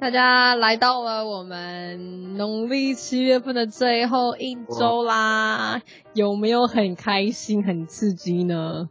[0.00, 5.82] 大家来到了我们农历七月份的最后一周啦，
[6.14, 8.88] 有没有很开心、很刺激呢？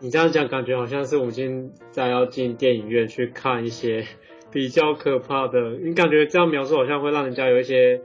[0.00, 4.04] 你这样讲，感觉好像是我们现在要进电影院去看一些
[4.50, 5.78] 比较可怕的。
[5.80, 8.00] 你感觉这样描述，好像会让人家有一些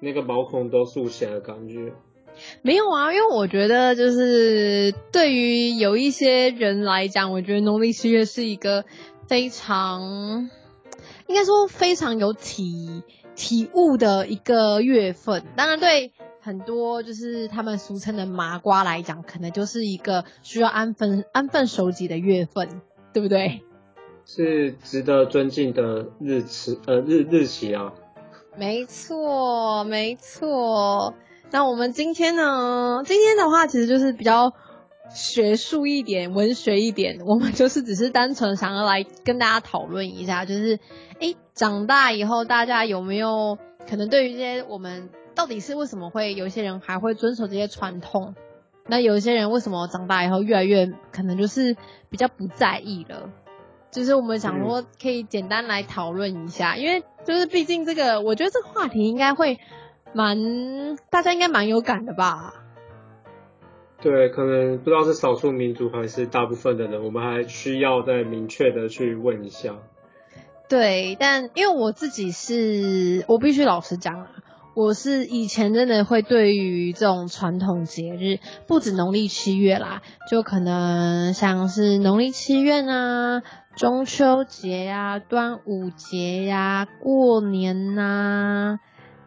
[0.00, 1.92] 那个毛孔都竖起来的感觉。
[2.62, 8.86] 没有啊，因为我觉得就是对于有一些人来讲，我觉得农历七月是一个
[9.28, 10.48] 非常。
[11.32, 13.02] 应该说非常有体
[13.34, 22.82] 体悟的一个月份，当然对很多就是他们俗称的麻瓜来讲，可能就是一个需要安分安分守己的月份，
[23.14, 23.62] 对不对？
[24.26, 27.94] 是值得尊敬的日期，呃日日期啊。
[28.58, 31.14] 没错，没错。
[31.50, 33.02] 那我们今天呢？
[33.06, 34.52] 今天的话，其实就是比较。
[35.14, 40.78] 学术一点，文学一点，我们就是只是单纯想要来跟大家讨论一下，就是，
[41.20, 48.34] 哎，长大以后大家有没有可能对于这些我们到底是为什么会有些人还会遵守这些传统？
[48.86, 51.76] 那有一些人为什么长大以后越来越可能就是
[52.10, 53.30] 比较不在意了？
[53.90, 59.58] 就是我们想说可以简单来讨论一下，因为就是毕竟这个，我觉得这个话题应该会
[60.14, 62.61] 蛮大家应该蛮有感的吧。
[64.02, 69.76] 对，可能不知道是少数民族还是大部分的人，我们还需要再明确的去问一下。
[70.68, 74.26] 对，但因为我自己是，我必须老实讲啊，
[74.74, 83.42] 我是以前真的会对于这种传统节日，不止农历七月啦，就可能像是农历七月啊、
[83.76, 88.80] 中秋节呀、端午节呀、过年呐，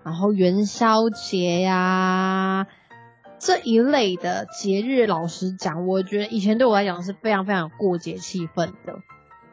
[0.04, 2.68] 然后元宵节呀。
[3.40, 9.00] 这一类的节日，老实讲，我觉得以前对我来讲是非常非常过节气氛的。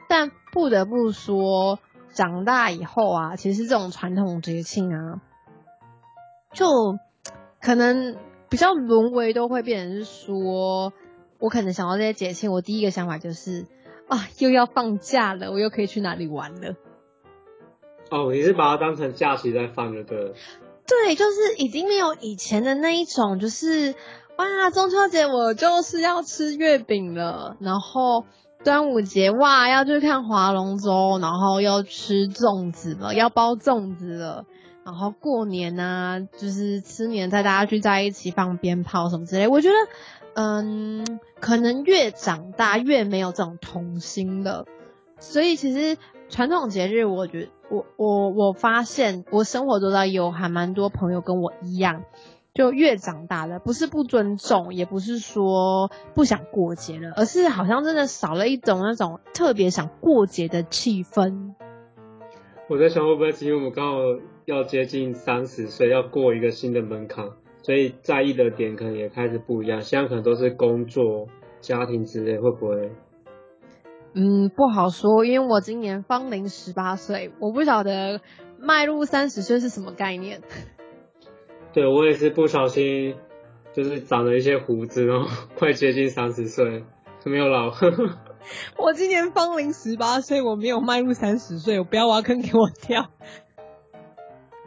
[0.08, 1.78] 但不得不说，
[2.10, 5.20] 长大以后啊，其实这种传统节庆啊，
[6.52, 6.98] 就
[7.60, 8.16] 可能
[8.48, 10.92] 比较沦为都会变成是说，
[11.38, 13.66] 我可能想到这些节庆，我第一个想法就是
[14.08, 16.74] 啊，又要放假了，我又可以去哪里玩了。
[18.10, 20.34] 哦，你是把它当成假期在放的，对。
[20.86, 23.94] 对，就是已经没有以前的那一种，就是
[24.36, 28.24] 哇，中秋节我就是要吃月饼了，然后
[28.64, 34.44] 端午节哇要去看划龙舟，然后要吃粽子了，要包粽子了，
[34.84, 39.46] 然后过年啊，就是吃年菜，大家聚在一起放鞭炮什么之类。
[39.46, 39.74] 我觉得，
[40.34, 44.66] 嗯，可能越长大越没有这种童心了，
[45.20, 45.96] 所以其实
[46.28, 47.48] 传统节日，我觉得。
[47.72, 52.04] 我我我发现我生活中有还蛮多朋友跟我一样，
[52.52, 61.54] 就越长大了，不是不尊重，也不是说不想过节了，而是好像真的少了一种那种特别想过节的气氛。
[62.68, 63.98] 我在想会不会是因为我们刚好
[64.44, 67.30] 要接近三十岁，要过一个新的门槛，
[67.62, 69.80] 所以在意的点可能也开始不一样。
[69.80, 71.26] 现在可能都是工作、
[71.62, 72.92] 家庭之类，会不会？
[74.14, 78.20] 嗯，不好说，因为我今年芳龄十八岁，我不晓得
[78.58, 80.42] 迈入三十岁是什么概念。
[81.72, 83.16] 对我也是不小心，
[83.72, 86.84] 就是长了一些胡子，然后 快接近三十岁，
[87.24, 87.72] 没有老。
[88.76, 93.06] 我今年芳龄十八岁，我没有迈入三十岁，我不要挖坑给我跳。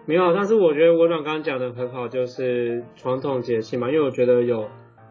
[0.07, 4.67] 没有，但是我觉得我刚刚讲的很好，就是传统节气嘛，因为我觉得有。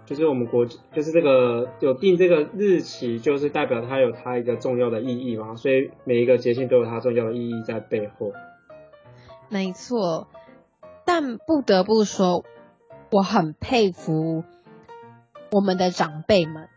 [0.07, 8.33] 就是我们国，就是这个有定这个日期，就是代表它有它一个重要的意义嘛，所以每一个节庆都有它重要的意义在背后。
[9.49, 10.29] 没错，
[11.07, 12.45] 但不得不说，
[13.11, 14.45] 我很佩服
[15.51, 16.69] 我们的长辈们。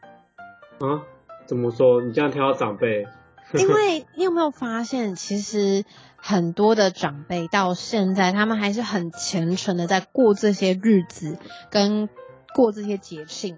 [0.79, 1.03] 啊？
[1.45, 2.01] 怎么说？
[2.01, 3.07] 你这样挑长辈？
[3.53, 5.83] 因为你有没有发现，其实
[6.15, 11.37] 很多的长辈到现在，他们还是很虔诚的在过这些日子，
[11.69, 12.07] 跟。
[12.55, 13.57] 过这些节庆，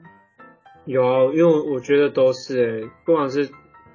[0.86, 3.50] 有啊，因为我觉得都是哎，不管是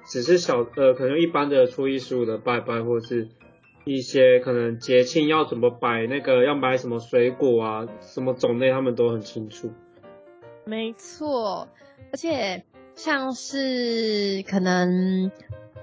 [0.07, 3.29] 只是小呃，可能一般的初一十五的拜拜，或是
[3.83, 9.71] 一些可能节庆要怎么摆那个要买什么水果啊，什么种类他们都很清楚。
[10.65, 11.67] 没错，
[12.11, 12.63] 而且
[12.95, 15.31] 像是可能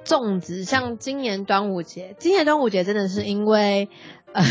[0.04, 3.88] 粽子，像今年端午节，今年端午节真的是因为
[4.32, 4.42] 呃。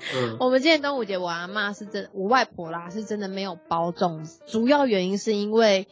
[0.40, 5.86] 我们今年端午节，我阿妈是真，我外婆啦是真的没有包粽子，主要原因是因为，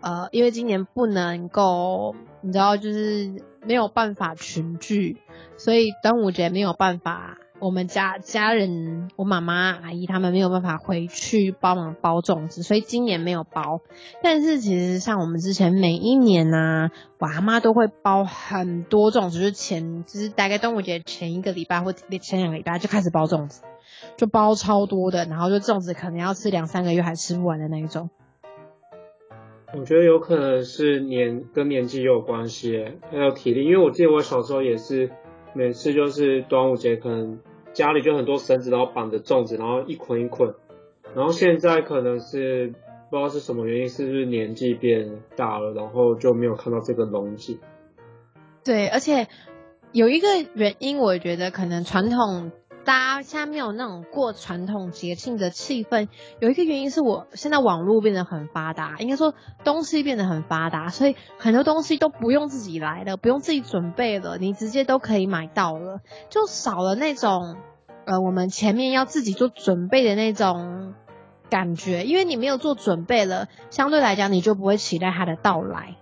[0.00, 5.16] 呃，因为今年不能够，你知道，就是没有办法群聚，
[5.56, 7.38] 所以端午节没有办法。
[7.58, 13.80] 我们家家人，我妈妈、阿姨他们没有办法回去帮忙包粽子，所以今年没有包。
[14.22, 23.62] 但是其实像我们之前每一年呢，我阿妈都会包很多粽子，就是前就是大概端午节前一个礼拜或前两个礼拜就开始包粽子，
[24.18, 28.10] 就包超多的，然后就粽子可能要吃两三个月还吃不完的那一种。
[29.72, 35.10] 我觉得有可能是年跟年纪有关系，还有体力，因为我记得我小时候也是。
[35.56, 37.40] 每次就是端午节，可能
[37.72, 40.54] 家里就很多绳子，然后绑着粽子，然后一捆一捆。
[41.14, 42.74] 然后现在可能是
[43.10, 47.58] 不知道是什么原因，是不是年纪变大了，然后就没有看到这个龙井。
[48.62, 49.28] 对，而且
[49.92, 52.52] 有一个原因，我觉得可能传统。
[52.86, 56.06] 大家现在没有那种过传统节庆的气氛，
[56.38, 59.34] 有一个原因是我现在网络变得很发达，应该说
[59.64, 66.00] 东西变得很发达，所以很多东西都不用自己来了，不用自己准备了，你直接都可以买到了，
[66.30, 67.56] 就少了那种
[68.04, 70.94] 呃我们前面要自己做准备的那种
[71.50, 75.96] 感觉，因为你没有做准备了，相对来讲你就不会期待它的到来。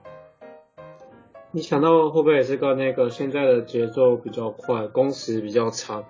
[1.50, 6.04] 你想到会不会也是跟那个现在的节奏比较快，工时比较长？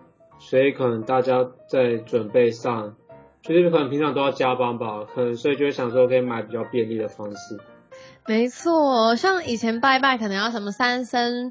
[0.48, 2.94] 所以可能大家在准备上，
[3.42, 7.58] 就是可能平常都要加班吧，可能所以就会想说可以买比较便利的方式。
[8.26, 11.50] 没错，像以前拜拜可能要什么三生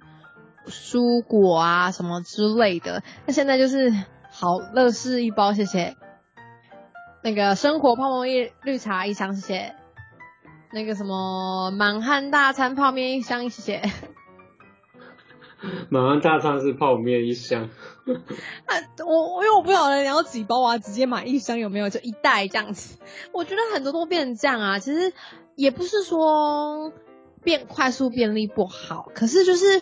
[0.67, 3.91] 蔬果啊什么之类的，那现在就是
[4.31, 5.95] 好乐事一包，谢谢。
[7.23, 9.75] 那个生活泡沫绿绿茶一箱，谢谢。
[10.71, 13.81] 那个什么满汉大餐泡面一箱，谢谢。
[15.89, 17.69] 满汉大餐是泡面一箱。
[18.65, 18.75] 啊，
[19.05, 21.89] 我因为我不晓得你要几包啊，直接买一箱有没有？
[21.89, 22.97] 就一袋这样子。
[23.31, 25.13] 我觉得很多都变成这样啊，其实
[25.55, 26.91] 也不是说
[27.43, 29.81] 变快速便利不好，可是就是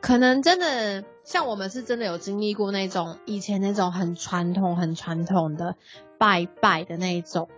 [0.00, 5.76] 可能真的像我们是真的有经历过那种以前那种很传统、很传统的
[6.18, 7.48] 拜拜的那一种，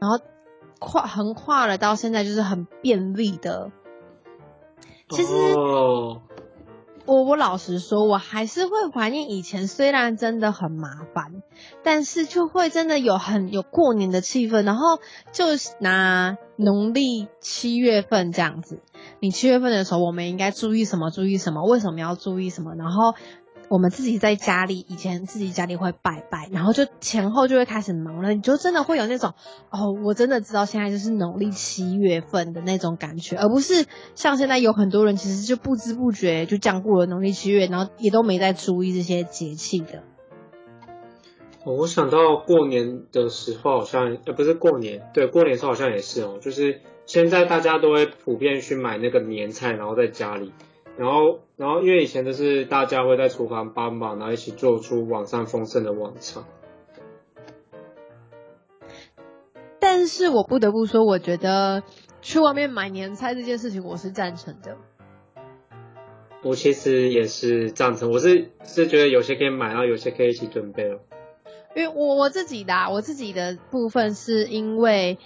[0.00, 0.18] 然后
[0.80, 3.70] 跨横跨了到现在就是很便利的。
[5.08, 5.54] 其实。
[7.10, 11.42] 我我老实说，我还是会怀念以前，虽然真的很麻烦，
[11.82, 14.62] 但是就会真的有很有过年的气氛。
[14.62, 15.00] 然后
[15.32, 15.46] 就
[15.80, 18.78] 拿农历七月份这样子，
[19.18, 21.10] 你七月份的时候，我们应该注意什么？
[21.10, 21.64] 注意什么？
[21.64, 22.76] 为什么要注意什么？
[22.76, 23.14] 然后。
[23.70, 29.34] 我们自己在家里，以前自己家里会拜拜，然后就前后就会开始忙了，你就真的会有那种
[29.70, 33.86] 哦，我真的知道现在就是农历七月份的那种感觉，而不是
[34.16, 40.02] 像现在有很多人其实就不知不觉就这样过了农历七月，然后也都没在注意这些节气的。
[41.64, 50.52] 我想到过年的时候好像，呃，不是过年，对，过年时候好像也是哦，就是现在大家都会普遍去买那个年菜，然后在家里。
[51.00, 56.44] 然后，然后因为以前都是大家会在厨房帮忙，然后一起做出晚上丰盛的晚餐。
[59.78, 61.82] 但是我不得不说，我觉得
[62.20, 64.76] 去外面买年菜这件事情，我是赞成的。
[66.42, 71.00] 我其实也是赞成，我是是觉得有些可以买，然后有些可以一起准备了。
[71.74, 75.16] 因为我我自己的，我自己的部分是因为。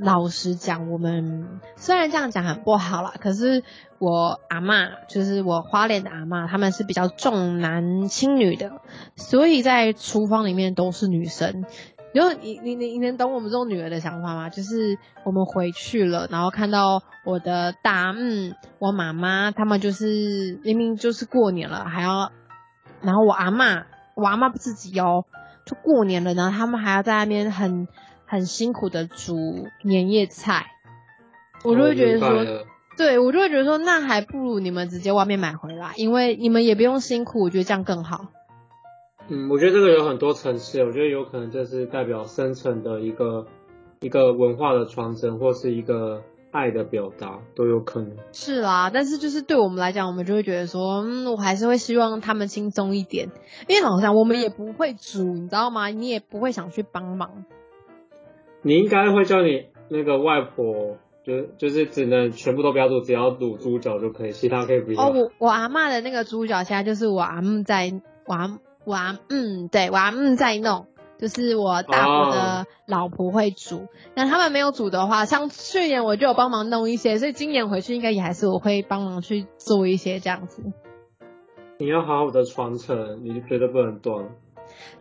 [0.00, 3.64] 老实讲，我们虽然这样讲很不好啦，可是
[3.98, 8.72] 我阿妈就是我花莲的阿妈，他们是比较重男轻女的，
[9.16, 11.64] 所以在厨房里面都是女生。
[12.12, 14.50] 然后你你你你能懂我们这种女儿的想法吗？
[14.50, 22.30] 就是我们回去了，然后看到我的大嗯，我妈妈他们就是明明就是过年了，还要，
[23.00, 25.24] 然后我阿妈我阿妈不自己哦，
[25.64, 27.88] 就过年了，然后他们还要在那边很。
[28.32, 30.68] 很辛苦的煮年夜菜，
[31.64, 32.64] 我就会觉得说，
[32.96, 38.28] 对我就会觉得说，那还不如你们直接外面买回来，因为你们也不用辛苦，我觉得这样更好。
[39.28, 43.46] 嗯，我觉得这个有很多层次，我觉得有可能这是代表深层的一个
[44.00, 46.22] 一个文化的传承，或是一个
[46.52, 48.16] 爱的表达，都有可能。
[48.32, 53.28] 是啦，但是就是对我们来讲，我们就会觉得说，嗯，我还是会希望他们轻松一点，
[53.68, 55.88] 因为老实讲，我们也不会煮，你知道吗？
[55.88, 57.44] 你也不会想去帮忙。
[58.62, 65.02] 你应该会叫你那个外婆，就就是只能全部都不要煮，只要卤猪脚就可以，其他可以不要。
[65.02, 67.92] 哦，我我阿妈的那个猪脚现在就是我阿姆在，
[68.26, 70.86] 我阿我阿嗯，对我阿姆在弄，
[71.18, 73.86] 就是我大伯的老婆会煮。
[74.14, 80.62] 那他们没有煮的话，像去年我就有帮忙弄一些，所以今年回去应该也还是我会帮忙去做一些这样子。
[81.78, 84.28] 你要好好的传承，你绝对不能断。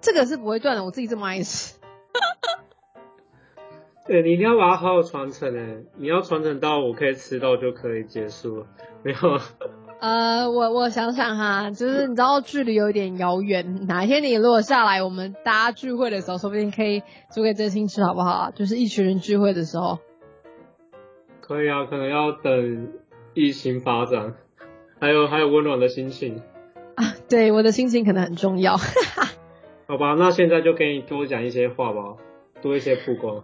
[0.01, 1.75] 这个是不会断的，我自己这么爱吃。
[4.07, 8.65] 对你一定要把它好好传承诶，你要传承到我可以吃到就可以结束了，
[9.03, 9.17] 没有。
[9.99, 18.49] 呃，我我想想哈，就是你知道距离有点遥远，哪一天你如果下来，我们大家聚会的时候，说不定可以煮给真心吃，好不好？
[18.49, 19.99] 就是一群人聚会的时候。
[21.39, 22.93] 可以啊，可能要等
[23.35, 24.33] 疫情发展，
[24.99, 26.41] 还有还有温暖的心情
[26.95, 27.13] 啊。
[27.29, 28.77] 对，我的心情可能很重要。
[29.87, 32.15] 好吧，那现在就给你多讲一些话吧，
[32.63, 33.43] 多一些曝光。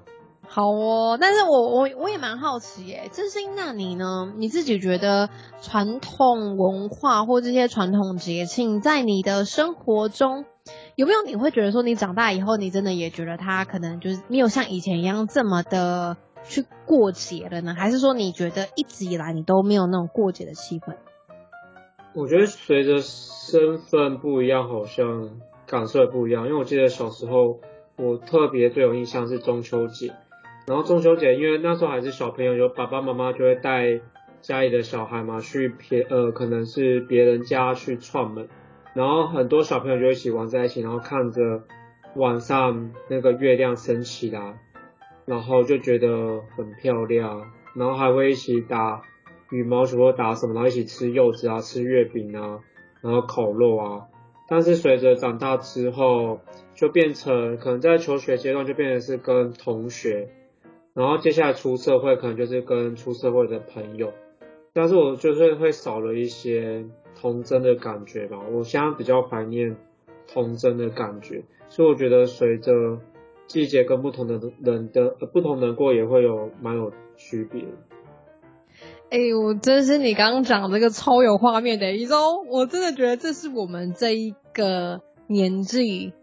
[0.50, 4.34] 好哦，但是我我我也蛮好奇耶，真心那你呢？
[4.38, 5.30] 你自己觉得
[5.62, 10.46] 传统文化或这些传统节庆，在你的生活中
[10.96, 11.22] 有没有？
[11.24, 17.76] 你会觉得说，你长大以后，你真的也觉得它可能就是没有像以前一样这么的去过节了呢？
[17.78, 20.96] 还是说你觉得一直以来你都没有那种过节的气氛？
[22.16, 25.30] 我觉得随着身份不一样，好像
[25.68, 26.48] 感受也不一样。
[26.48, 27.60] 因为我记得小时候，
[27.98, 30.14] 我特别最有印象是中秋节。
[30.68, 34.02] 然后中秋节，因为那时候还是小朋友，有爸爸妈妈就会带
[34.42, 38.50] 家里的小孩嘛去别呃，可能是别人家去串门，
[38.94, 41.64] 然后很多小朋友就一起玩在一起，然后看着
[42.16, 44.60] 晚上那个月亮升起来，
[45.26, 49.04] 然后就觉得很漂亮，然后还会一起打
[49.50, 52.60] 羽毛球或打什么，然后一起吃柚子啊，吃月饼啊，
[53.02, 54.08] 然后烤肉啊。
[54.50, 56.42] 但是随着长大之后，
[56.76, 60.28] 就变成可能在求学阶段就变成是跟同学。
[60.98, 64.14] 然后接下来出社会，可能就是跟出社会的朋友，
[64.74, 66.86] 但是我就是会少了一些
[67.22, 68.40] 童真的感觉吧。
[68.52, 69.78] 我现在比较怀念
[70.28, 72.98] 童真的感觉，所以我觉得随着
[73.46, 77.64] 季节跟不同的人的不同人过，也会有蛮有区别。
[79.12, 86.14] 哎，我真是你刚刚讲这个超有画面的，一周，我真的觉得这是我们这一个年纪。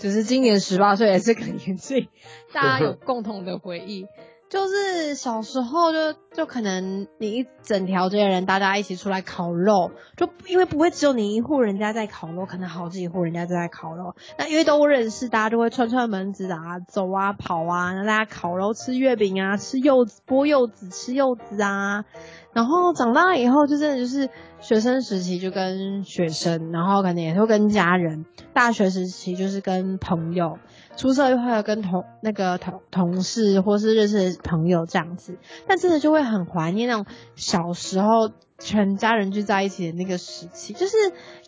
[0.00, 2.08] 只是今年十八岁也是个年纪，
[2.54, 4.06] 大家有共同的回忆，
[4.50, 22.04] 就是小时候就就可能你一整条这些人，大家一起出来烤肉，就因为不会只有你一户人家在烤肉，可能好几户人家都在烤肉，那因为都认识，大家就会串串门子啊，走啊跑啊，让大家烤肉吃月饼啊，吃柚子剥柚子吃柚子啊。
[22.52, 24.28] 然后长大以后，就真的就是
[24.58, 30.58] 学生时期就跟学生，然后可能也会跟家人；大学时期就是跟朋友；
[30.96, 35.36] 出社会跟同那个同同事或是认识的朋友这样子。
[35.66, 37.06] 但真的就会很怀念那种
[37.36, 40.96] 小时候全家人聚在一起的那个时期，就是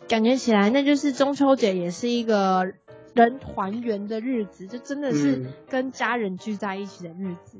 [0.07, 2.65] 感觉起来那就是中秋节也是一个
[3.13, 7.59] 人团圆的日子，就真的是跟家人聚在一起的日子。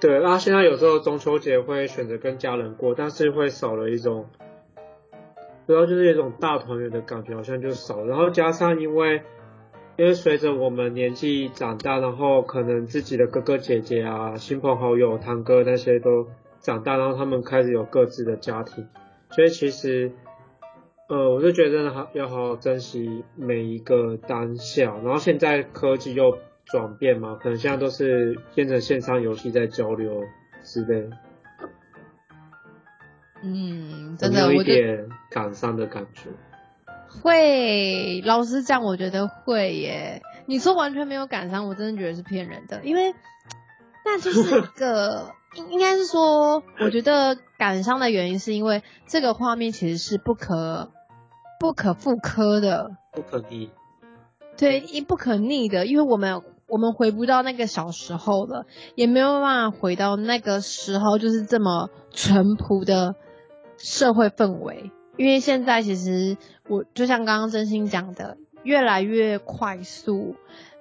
[0.00, 4.26] 对，那现在有时候中秋节会选择跟家人过，但是会少了一种，
[5.66, 8.04] 主要就是一种大团圆的感觉，好像就少。
[8.04, 9.22] 然后加上因为，
[9.96, 16.28] 因为随着我们年纪长大，然后可能自己的哥哥姐姐啊、亲朋好友、堂哥那些都
[16.60, 18.86] 长大，然后他们开始有各自的家庭，
[19.30, 20.12] 所以其实，
[21.08, 24.96] 呃，我就觉得好要好好珍惜每一个当下。
[25.04, 26.38] 然后现在科技又。
[26.66, 30.22] 转变嘛，可能现在都是变成线上游戏在交流
[30.62, 31.10] 之类。
[33.42, 36.30] 嗯，真的有一点感伤的感觉。
[37.22, 40.22] 会，老实讲，我觉得会耶。
[40.46, 43.14] 你说完全没有感伤，我真的觉得是骗人的，因为
[44.04, 50.90] 那就是一 个应应该是说，我觉得感伤的原因是因为这个画面其实是不可
[51.58, 53.70] 不可复刻的，不可逆。
[54.56, 56.42] 对，一不可逆的，因为我们。
[56.66, 63.16] 我们回不到那个小时候了，也没有办法回到那个时候，就是这么淳朴的
[63.76, 64.90] 社会氛围。
[65.16, 66.36] 因为现在其实
[66.68, 70.34] 我就像刚刚真心讲的，越来越快速，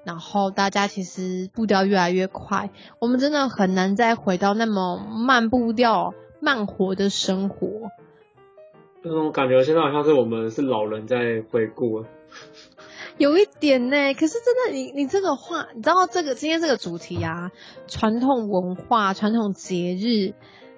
[0.03, 7.91] 然后大家其实步调越来越快，我们真的很难再回到那么慢步调、慢活的生活。
[9.03, 12.05] 那种感觉现在好像是我们是老人在回顾。
[13.17, 17.51] 有一点呢，可是真的，你你这个话，你知道这个今天这个主题啊，
[17.87, 20.33] 传统文化、传统节日，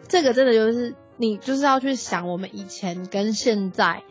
[0.10, 4.04] 这个真的就是你就是要去想我们以前跟现在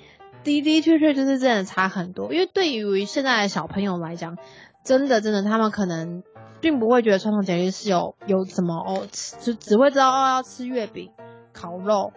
[0.42, 2.32] 的的确确就是真的差很多。
[2.32, 4.36] 因为对于现在的小朋友来讲，
[4.84, 6.22] 真的真的他们可能
[6.60, 9.06] 并不会觉得传统节日是有有什么哦，
[9.40, 11.10] 就只会知道哦要吃月饼、
[11.52, 12.12] 烤肉。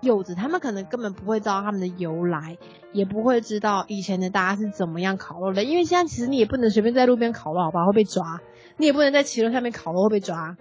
[0.00, 2.58] 柚子，他们可能根本不会知道他们的由来，
[2.90, 5.62] 也不会知道以前的大家是怎么样烤肉的。
[5.62, 8.40] 因为现在其实你也不能随便在路边烤肉，好吧，会被抓。
[8.78, 10.56] 你也不能在骑楼下面烤肉，会被抓。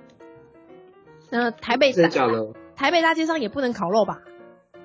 [1.31, 2.53] 那台北真的假的？
[2.81, 4.23] 台北大街上也不能烤肉吧？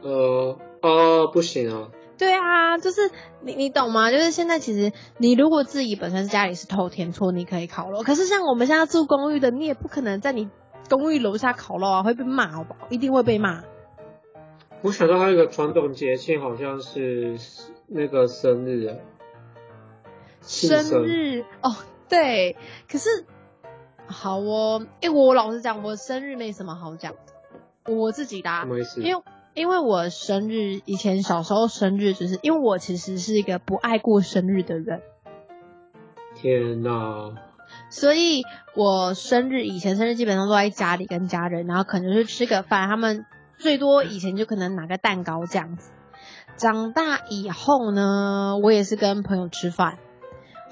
[0.02, 1.88] 呃，哦，不行啊。
[2.18, 3.10] 对啊，就是
[3.40, 4.10] 你你懂吗？
[4.10, 8.02] 就是现在其实你如果自己本身家里是透天厝，你可以烤肉。
[8.02, 10.50] 可是像我们现在住公寓的，你也不可能在你
[10.90, 12.80] 公寓楼下烤肉啊，会被骂好不好？
[12.90, 13.64] 一定会被骂。
[14.82, 17.38] 我想到还有一个传统节庆，好像是
[17.88, 18.94] 那个生日。
[20.42, 21.74] 生日哦，
[22.10, 22.56] 对，
[22.90, 23.24] 可是
[24.06, 27.25] 好哦，哎，我老实讲，我生日没什么好讲的，
[27.88, 28.50] 我自己的，
[28.96, 29.22] 因为
[29.54, 35.00] 因为我生日以前小时候生日，就是因为我其实是一个不爱过生日的人。
[36.34, 37.34] 天哪！
[37.90, 38.42] 所以
[38.74, 43.24] 我生日以前生日基本上都在家里跟家人，然后可能是吃个饭，他们
[43.58, 45.90] 最多以前就可能拿个蛋糕这样子。
[46.56, 49.98] 长大以后呢，我也是跟朋友吃饭。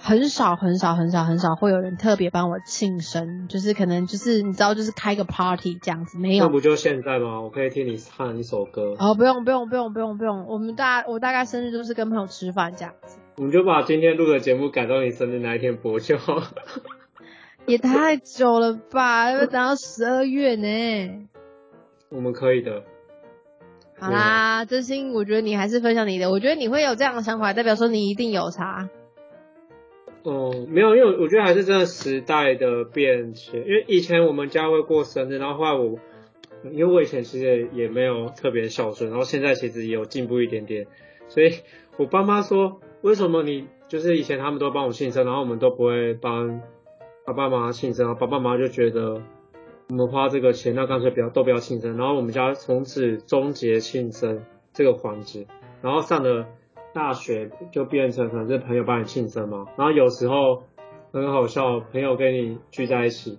[0.06, 6.44] 很少很少很少很少会有人特别帮我庆生，就是可能就是你知道就是开个 party 这样子，没有。
[6.44, 7.40] 那不就现在吗？
[7.40, 8.94] 我可以听你唱一首歌。
[8.98, 13.16] 哦，不用不用不用不用不用，我们大我大概生日都是跟朋友吃饭这样子。
[13.36, 16.42] 我们就把今天录的节目改到你生日那一天播就好。
[17.64, 19.30] 也太久了吧？
[19.30, 21.26] 要等到十二月呢。
[22.10, 22.82] 我们可以的。
[23.98, 28.90] 好啦，真心我觉得你还是分享你的，我觉得你会有这样的想法，代表说你一定有差。
[30.24, 33.60] 哦，没有，因为我觉得还是真的时代的变迁。
[33.60, 35.98] 因为以前我们家会过生日，然后后来我，
[36.72, 40.86] 因为我以前其实也没有特别孝顺，然后现在其实也有进步一点点。
[41.28, 41.52] 所以
[41.98, 46.62] 我爸妈说，为什么你就是以前他们都帮我庆生，然后我们都不会帮
[47.26, 49.20] 爸爸妈妈庆生，然后爸爸妈妈就觉得
[49.90, 51.98] 我们花这个钱，那干脆不要都不要庆生。
[51.98, 55.46] 然后我们家从此终结庆生这个环节，
[55.82, 56.46] 然后上了。
[56.94, 60.62] 大学就变成可能是朋友帮你庆生嘛，然后有时候
[61.12, 63.38] 很好笑，朋友跟你聚在一起，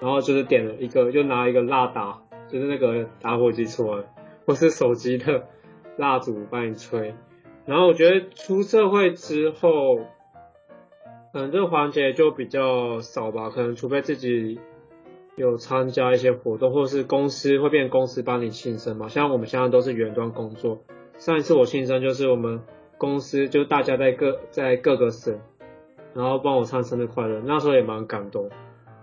[0.00, 4.04] 然后就是点了一个，就拿一个蜡打，就是那个打火机出来，
[4.46, 5.48] 或是手机的
[5.96, 7.14] 蜡烛帮你吹。
[7.66, 9.96] 然后我觉得出社会之后，
[11.32, 14.58] 可能这个环节就比较少吧，可能除非自己
[15.36, 20.80] 有参加一些活动，或是公司会变公司帮你庆生嘛，像我们现在都是远端工作。
[21.18, 22.62] 上一次我庆生就是我们
[22.98, 25.38] 公司，就大家在各在各个省，
[26.14, 28.50] 然后帮我唱生日快乐，那时候也蛮感动。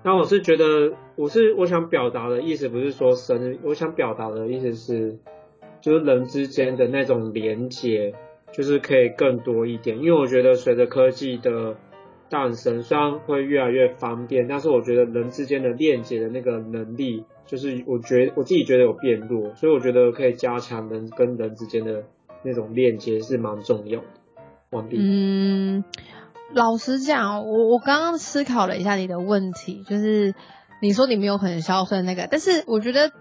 [0.03, 5.17] 那我是觉得，我是我想表达的意思不是说生日，我想表达的意思是，
[5.81, 8.13] 就是人之间的那种连接，
[8.51, 9.97] 就是可以更多一点。
[9.97, 11.75] 因为我觉得随着科技的
[12.29, 17.23] 诞生，虽然会越来越方便，但是我觉得人之间的链接的那个能力。
[17.47, 22.03] 就是我觉我自己觉得有变弱，所以我觉得可以加强人跟人之间的
[22.45, 24.07] 那种链接是蛮重要的。
[24.69, 25.83] 王碧，嗯，
[26.53, 30.33] 老实讲，我我刚刚思考了一下你的问题，就是
[30.81, 33.11] 你说你没有很孝顺那个，但是我觉得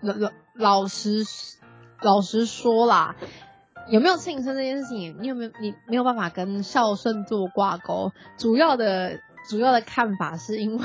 [0.00, 1.24] 老老老实
[2.02, 3.16] 老实说啦，
[3.88, 8.12] 有没有庆生这件事情，你有没有你没有办法跟孝顺做挂钩？
[8.36, 10.84] 主要的 主要的看法是因为。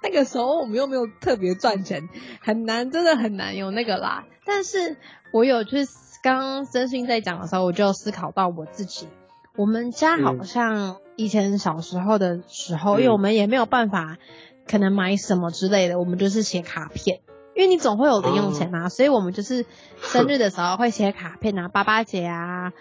[0.00, 2.08] 那个时候我们又没有特别赚钱，
[2.40, 4.26] 很难，真的很难有那个啦。
[4.46, 4.96] 但是
[5.32, 5.84] 我有去
[6.22, 9.08] 刚刚真心在讲的时候，我就思考到我自己，
[9.56, 14.18] 我们家好像以前小时候的时候，因为我们也没有办法，
[14.66, 17.20] 可能买什么之类的，我们就是写卡片，
[17.54, 19.64] 因为你总会有零用钱嘛，所以我们就是
[20.00, 22.72] 生日的时候会写卡片啊， 爸爸节啊，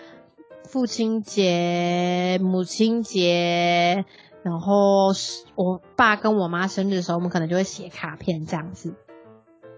[0.65, 4.05] 父亲节、母亲节。
[4.43, 5.07] 然后
[5.55, 8.95] 我爸跟我妈生日的时候，我们可能就会写卡片这样子。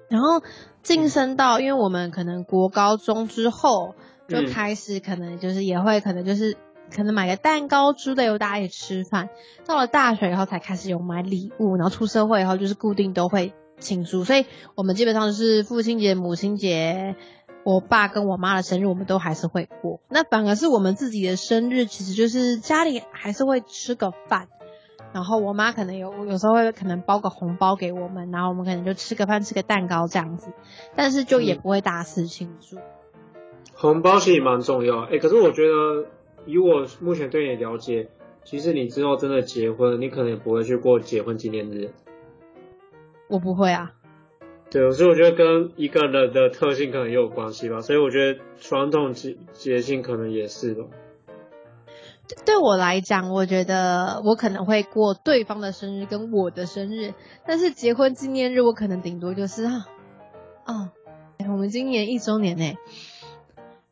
[0.09, 0.43] 然后
[0.83, 3.95] 晋升到，因为我们可能国高中之后
[4.27, 6.57] 就开始，可能就是也会可能就是
[6.95, 9.29] 可能买个蛋糕之类，大家一起吃饭。
[9.65, 17.15] 到了大学以后才开始有买礼物，然后出社会以后就是固定都会庆祝，所以我们基本上是父亲节、母亲节。
[17.65, 19.99] 我爸跟我妈的生日，我们都还是会过。
[20.09, 24.47] 那反而是我们自己的生日，其实就是家里还是会吃个饭，
[25.11, 30.51] 然后我妈可能有有时候会可能包个红包给我们，然后我们可能就吃个饭、吃个蛋糕这样子，
[30.95, 32.77] 但是就也不会大肆庆祝。
[33.73, 36.05] 红包其实蛮重要，哎，可是我觉得
[36.45, 38.09] 以我目前对你了解，
[38.43, 41.91] 其实你之后真的结婚，你可能也不会去过结婚纪念日。
[43.27, 43.93] 我不会啊。
[44.71, 50.83] 对，所以我觉得跟一个人的特性可能也有关系吧，所以我觉得传统节节庆可能也是的。
[52.45, 57.13] 对我来讲，我觉得我可能会过对方的生日跟我的生日，
[57.45, 59.87] 但是结婚纪念日我可能顶多就是啊，
[60.65, 60.89] 哦，
[61.39, 62.75] 我们今年一周年呢，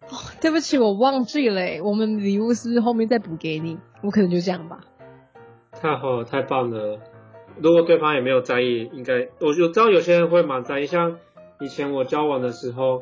[0.09, 3.79] 哦，对不起，我忘记了，我们礼物是不是后面再补给你？
[4.01, 4.81] 我可能就这样吧。
[5.71, 6.99] 太好了，太棒了。
[7.59, 10.85] 如果对方也没有在意，应该我就知道有些人会蛮在意。
[10.85, 11.17] 像
[11.59, 13.01] 以前我交往的时候，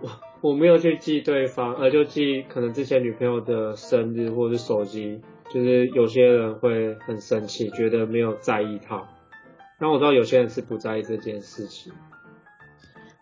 [0.00, 0.08] 我
[0.40, 5.20] 我没有去记对方，而就记可能之前女朋友的生日或者是手机，
[5.52, 8.96] 就是有些人会很生气，觉得没有在意他。
[9.78, 11.92] 然后我知道有些人是不在意这件事情。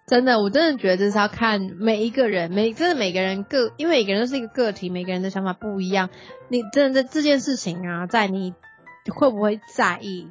[0.06, 6.10] 真的，我真的觉得这是要看每一个人，每真的每个人个，因为每个人都是一个个体，每个人的想法不一样。
[6.48, 8.52] 你真的在这件事情啊，在你
[9.14, 10.28] 会不会在意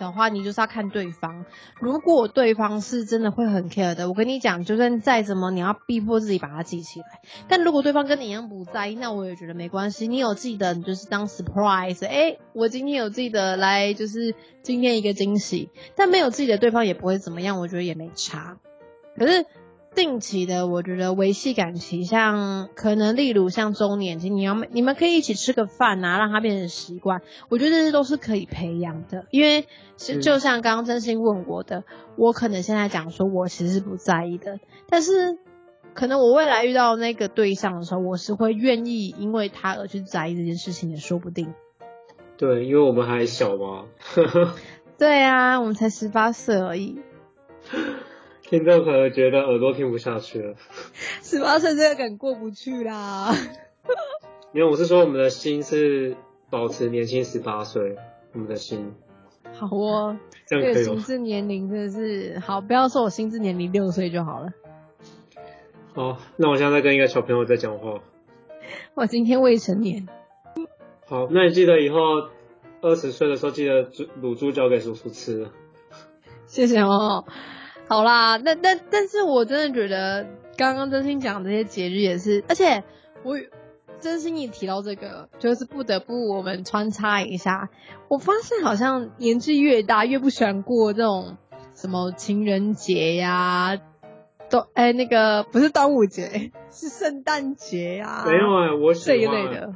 [0.00, 1.44] 的话，你就是要看对方。
[1.80, 7.06] 如果对方是真的会很 care 的，我跟你讲，就算再怎么，你要逼迫自己把它记起来。
[7.46, 10.08] 但如果对方跟你一样不在意，那我也觉得没关系。
[10.08, 15.70] 你有记得，你就是当 surprise，哎，我今天有记得来，就是今天一个惊喜。
[15.94, 18.58] 但没有自己的，对方也不会怎么样，我觉得也没差。
[19.16, 19.44] 可是
[19.94, 27.22] 定期的，我觉得维系感情，像可能例如像周年庆，你要你们可以一起吃个饭啊，让它变成习惯。
[27.48, 29.66] 我觉得这些都是可以培养的，因为
[30.22, 31.84] 就像刚刚真心问我的，
[32.16, 35.38] 我可能现在讲说我其实是不在意的，但是
[35.92, 41.52] 可能我未来遇到那个对象的时候，我是会愿意因为他而去在意这件事情，也说不定。
[42.36, 43.86] 对，因为我们还小嘛。
[44.96, 47.00] 对啊，我们才十八岁而已。
[48.50, 50.56] 听众可能觉得耳朵听不下去了，
[51.22, 53.32] 十八岁这个梗过不去啦。
[54.52, 56.16] 因为我是说，我们的心是
[56.50, 57.96] 保持年轻十八岁，
[58.32, 58.92] 我们的心。
[59.52, 64.48] 好哦，这个心智年龄真的是好，不要说我心智年龄六岁就好了。
[65.94, 68.00] 好，那我现在在跟一个小朋友在讲话。
[68.94, 70.08] 我今天未成年。
[71.06, 72.00] 好，那你记得以后
[72.80, 75.46] 二十岁的时候，记得煮卤猪交给叔叔吃。
[76.48, 77.24] 谢谢哦。
[77.90, 80.24] 好啦，那但但是我真的觉得
[80.56, 82.84] 刚刚真心讲这些节日也是，而且
[83.24, 83.36] 我
[83.98, 87.68] 真心一提到这个，就是不得不我们穿插一下。
[88.06, 91.36] 我发现好像年纪越大越不喜欢过这种
[91.74, 93.76] 什么情人节呀，
[94.48, 98.22] 端哎那个不是端午节， 是圣诞节呀。
[98.24, 99.74] 没有哎，我喜欢这一类的，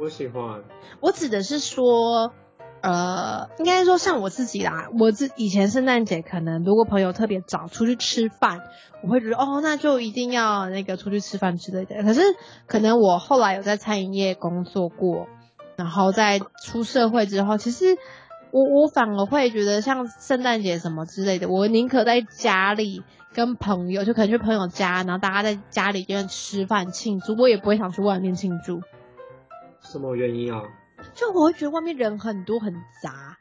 [0.00, 0.64] 我喜欢。
[0.98, 2.32] 我指的是说。
[2.84, 8.60] 呃，应该说像我自己啦，我自以前圣诞节可能如果朋友特别早出去吃饭，
[9.02, 12.02] 我会觉得哦，那就一定要那个出去吃饭之类的。
[12.02, 12.20] 可是
[12.66, 15.28] 可能我后来有在餐饮业工作过，
[15.76, 17.96] 然后在出社会之后，其实
[18.50, 28.82] 我我反而会觉得像圣诞节什么之类的，我宁可在家里跟朋友，就可能去朋友家，然后大家在家里边吃饭庆祝，我也不会想去外面庆祝。
[29.80, 30.60] 什么原因啊？
[31.12, 33.36] 就我会觉得外面人很多很杂，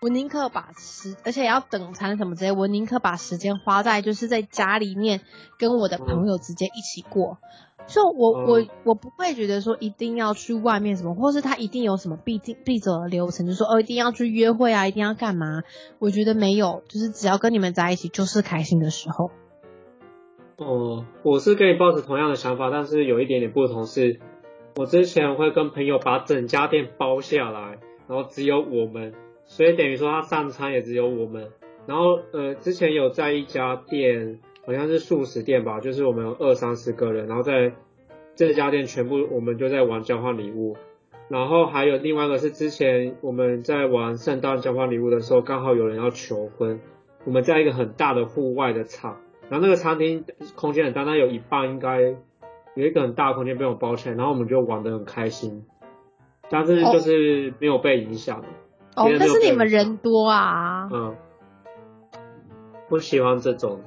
[0.00, 5.20] 我宁可把时，而且要等餐什么之类，我宁可把时间花在就是在家里面
[5.58, 7.38] 跟我的朋友直接一起过。
[7.86, 15.62] 就我我我不会觉得说一定要去外面什么，或是他一定有什么必定必走的流程，就说哦一定要去约会啊，一定要干嘛？
[15.98, 19.30] 我觉得没有，就是只要跟你们在一起就是开心的时候。
[20.58, 24.20] 哦，我是跟你抱着同样的想法，但是有一点点不同是。
[24.74, 29.12] 我之前会跟朋友把整家店包下来，然后只有我们，
[29.44, 31.50] 所以等于说他上餐也只有我们。
[31.86, 37.74] 然后呃，之前有在一家店，好像是素食店吧，就是我们有二三十个人，然后在
[38.34, 40.76] 这家店全部我们就在玩交换礼物。
[41.28, 46.80] 然后还有另外一个是之前我们在玩圣诞交换礼物的时候，刚好有人要求婚，
[47.26, 52.16] 我们在一个很大的户外的场，然后那个餐厅空间很大，那有一半应该。
[52.74, 55.64] 有一个很大的空间被我包起来，然后我们就玩得很开心，
[56.50, 58.44] 但是就是没有被影响。
[58.96, 60.88] 哦，但是你们人多啊。
[60.92, 61.16] 嗯，
[62.90, 63.80] 我喜欢这种。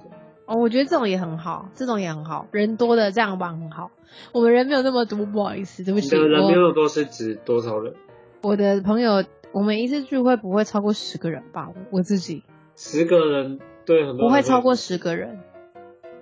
[0.45, 3.89] 哦，我觉得这种也很好，这种也很好，人多的这样玩很好。
[4.31, 6.15] 我们人没有那么多，不好意思，对不起。
[6.15, 7.95] 人没有那么多是指多少人？
[8.43, 11.69] 我的朋友，我们一次聚会不会超过十个人吧？
[11.89, 12.43] 我自己。
[12.75, 14.27] 十个人对很多。
[14.27, 15.39] 不会超过十个人。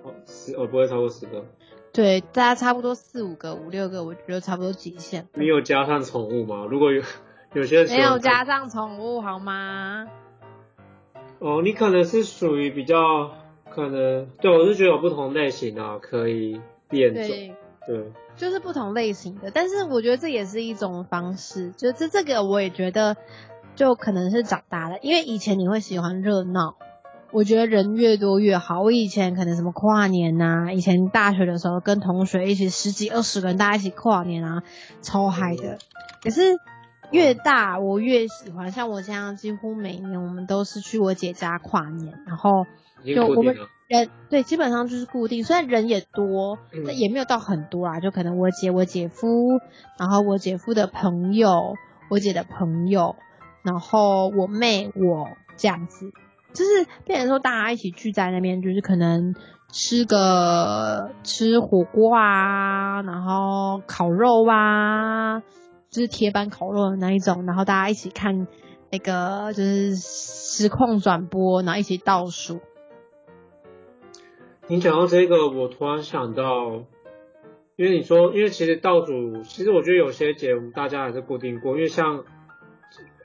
[0.02, 1.44] 哦，十我不会超过十个。
[1.94, 5.28] 对，大家差不多四五个、五六个，我觉得差不多极限。
[5.34, 6.66] 你有加上宠物吗？
[6.68, 7.00] 如果有，
[7.52, 10.08] 有些没有加上宠物好吗？
[11.38, 13.30] 哦，你可能是属于比较
[13.70, 17.24] 可能，对我是觉得有不同类型啊，可以变种，
[17.86, 19.52] 对，就是不同类型的。
[19.52, 23.16] 但是我觉得这也是一种方式，就这这个我也觉得，
[23.76, 26.74] 就可能是长大了，因为以前你会喜欢热闹。
[27.34, 28.80] 我觉得人越多越好。
[28.80, 34.62] 我以前可能什么跨年呐，以前大学的时候跟同学一起十几二十个人大家一起跨年啊，
[35.02, 35.78] 超嗨的。
[36.22, 36.40] 可是
[37.10, 42.66] 越大我越喜欢，像我这样几乎每年我们都是去我姐家跨年，然后
[43.04, 43.56] 就我们
[43.88, 49.26] 人对基本上就是固定，虽然人也多，但也没有到很多啊，就可能我姐我姐夫，
[49.98, 51.74] 然后我姐夫的朋友，
[52.10, 53.16] 我姐的朋友，
[53.64, 56.12] 然后我妹我这样子。
[56.54, 59.34] 就是变成说大家一起聚在那边，就是可能
[59.72, 65.40] 吃个吃火锅啊，然后烤肉啊，
[65.90, 68.46] 就是铁板烤肉的那一种，然后大家一起看
[68.90, 72.60] 那个就是实况转播，然后一起倒数。
[74.68, 76.84] 你讲到这个，我突然想到，
[77.76, 82.24] 因为你说，因为其实倒数，其实我觉得有些节目大家还是固定过，因为像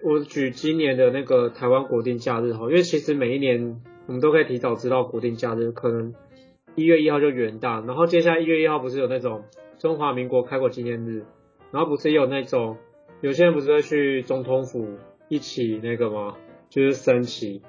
[0.04, 6.14] 我举今年的那个台湾国定假日哈，因为其实每一年我们都可以提早知道国定假日，可能
[6.76, 9.44] 一月一号就元旦，然后接下来一月一号不是有那种
[9.78, 11.26] 中华民国开国纪念日，
[11.72, 12.78] 然后不是也有那种
[13.22, 14.88] 有些人不是会去总统府
[15.28, 16.36] 一起那个吗？
[16.70, 17.62] 就是升旗，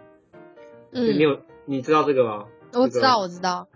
[0.92, 2.46] 嗯，你有你知道这个吗？
[2.74, 3.66] 我知道，我知道。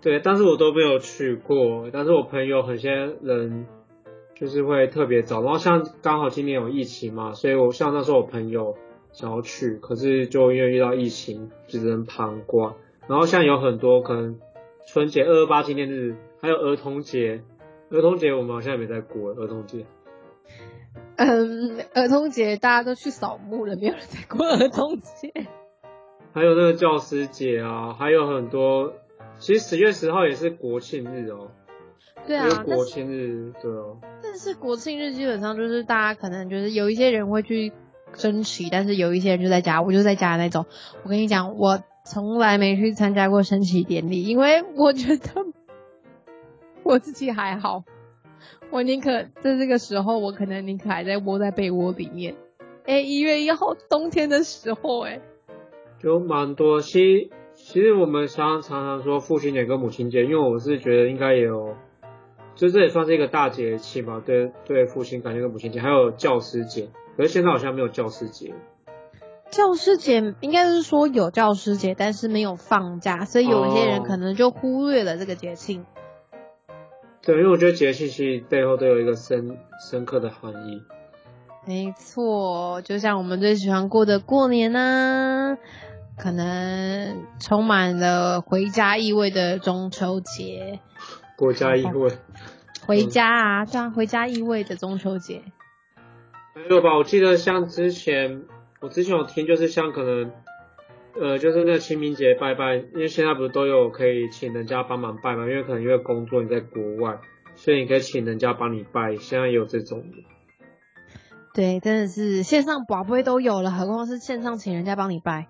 [0.00, 1.90] 对，但是我都没有去过。
[1.92, 3.66] 但是我朋友很些人
[4.38, 8.76] 就是会特别早，然后像刚好今年有疫情嘛，所以我像那时候我朋友
[9.12, 12.74] 想要去，可是就因为遇到疫情，只能旁观。
[13.08, 14.38] 然后像有很多可能
[14.86, 17.42] 春节二二八纪念日，还有儿童节，
[17.90, 19.86] 儿童节我们好像也没在过儿童节。
[21.16, 25.32] 嗯，儿童节大家都去扫墓了，没有人在过儿童节。
[26.34, 28.92] 还有那个教师节啊，还有很多。
[29.38, 31.50] 其实十月十号也是国庆日哦。
[32.26, 33.98] 对啊，国庆日对哦。
[34.22, 37.72] 但是国庆日基本上就是大家可能就是有一些人会去
[38.14, 40.66] 升旗，但是有一些人就在家，我就在家那种。
[41.02, 45.28] 我跟你讲，我从来没去参加过升旗典礼，因为我觉得
[46.82, 47.84] 我自己还好。
[48.70, 52.34] 我宁可在这个时候，我可能宁可还在窝在被窝里面。
[52.84, 55.20] 哎，一月一号冬天的时候，哎。
[56.00, 61.74] 就蛮多，其其实我们常常常说父亲节跟母亲节，因为我是觉得应该也有，
[62.56, 68.54] 就这也算是一个大节气嘛，对对，父亲感谢跟母亲节，还有教师节，可是现在好像没有教师节。
[69.50, 75.84] 教师节应该是说有教师节，但是没有放假，所以有一些人可能就忽略了这个节庆。
[77.22, 79.58] 对，因为我觉得节气其实背后都有一个深
[79.90, 80.82] 深刻的含义。
[81.66, 85.58] 没错，就像我们最喜欢过的过年呢。
[86.18, 90.80] 可能充满了回家意味的中秋节，
[91.36, 92.10] 国家意味，
[92.86, 95.42] 回家啊，对啊，回家意味的中秋节。
[96.54, 98.44] 没有吧，我记得像之前，
[98.80, 100.32] 我之前有听，就是像可能，
[101.14, 107.20] 呃，就是那清明节拜拜，因为现在不是都有可以请人家帮忙拜嘛，因为可能因为工作你在国外，
[107.54, 110.04] 所以你可以请人家帮你拜，现在有这种。
[111.52, 115.48] 对，真的是线上宝贝都有了，何况是线上请人家帮你拜。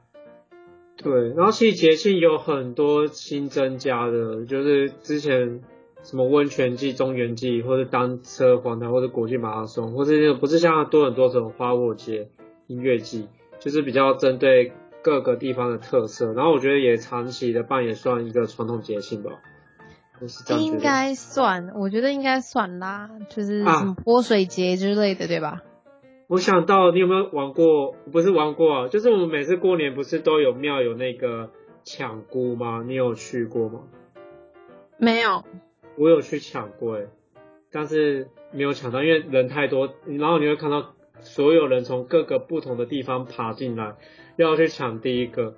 [0.97, 5.61] 对，然后其实节庆有很多新增加的，就是之前
[6.07, 12.29] 什么温泉季、中原季，或者单车环台，或者国际马拉松，或者那个不是像多很多种花火节、
[12.69, 16.33] 音乐季，就是比较针对各个地方的特色。
[16.33, 19.33] 然后我觉得也长期的办也算一个传统节庆吧，
[20.61, 25.63] 应该算，我觉得应该算啦，就是什么泼水节之类的，对吧？
[26.29, 27.97] 我想到你有没有玩过？
[28.13, 31.51] 不是玩过啊，就是我们每次过年不是都有庙有那个
[31.83, 32.85] 抢菇吗？
[32.87, 33.81] 你有去过吗？
[34.99, 35.43] 没有。
[35.97, 37.07] 我有去抢过哎，
[37.73, 43.95] 但是没有抢到，因为人太多，然后你会看到所有人从各个不同的地方爬进来，
[44.37, 45.55] 要去抢第一个。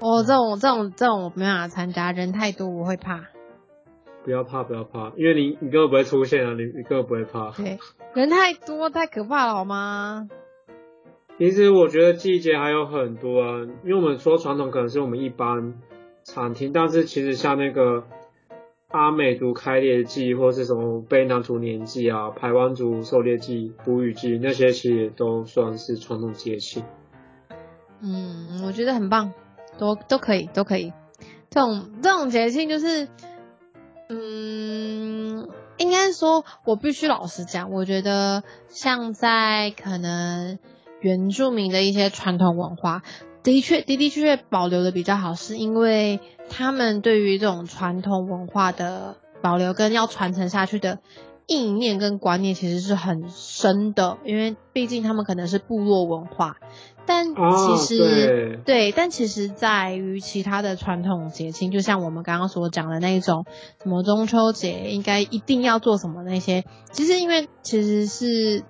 [0.00, 3.26] 哦这种这种这种我没办法参加，人太多我会怕。
[4.24, 7.50] 不要怕，不要怕，因为你你根本不会出现啊，你你根本不会怕。
[7.52, 7.78] 对，
[8.14, 10.28] 人太多太可怕了，好吗？
[11.38, 15.80] 其实我觉得季节还有很多啊，因为我们说传统可能是我们一般
[16.22, 18.04] 常听，但是其实像那个
[18.90, 26.84] 阿美族开猎季，或是什么卑南族年祭啊、排湾族狩猎季、捕鱼季那些，其实也都算是传统节庆。
[28.00, 29.32] 嗯，我觉得很棒，
[29.78, 30.92] 都都可以，都可以。
[31.48, 33.08] 这种这种节庆就是。
[34.12, 35.48] 嗯，
[35.78, 40.58] 应该说，我必须老实讲，我觉得像在可能
[40.98, 43.02] 原住民的一些传统文化，
[43.42, 50.98] 的确的的确确保留的比较好，是因为他们对于这种传统文化的保留跟要传承下去的
[51.46, 56.56] 意念跟观念，其实是很深的，因为毕竟他们可能是部落文化。
[57.06, 63.46] 但其实对，但其实在于其他的传统节庆，就像我们刚刚所讲的那种
[63.82, 68.62] 什么中秋节，应该一定要做什么那些，其实因为其实是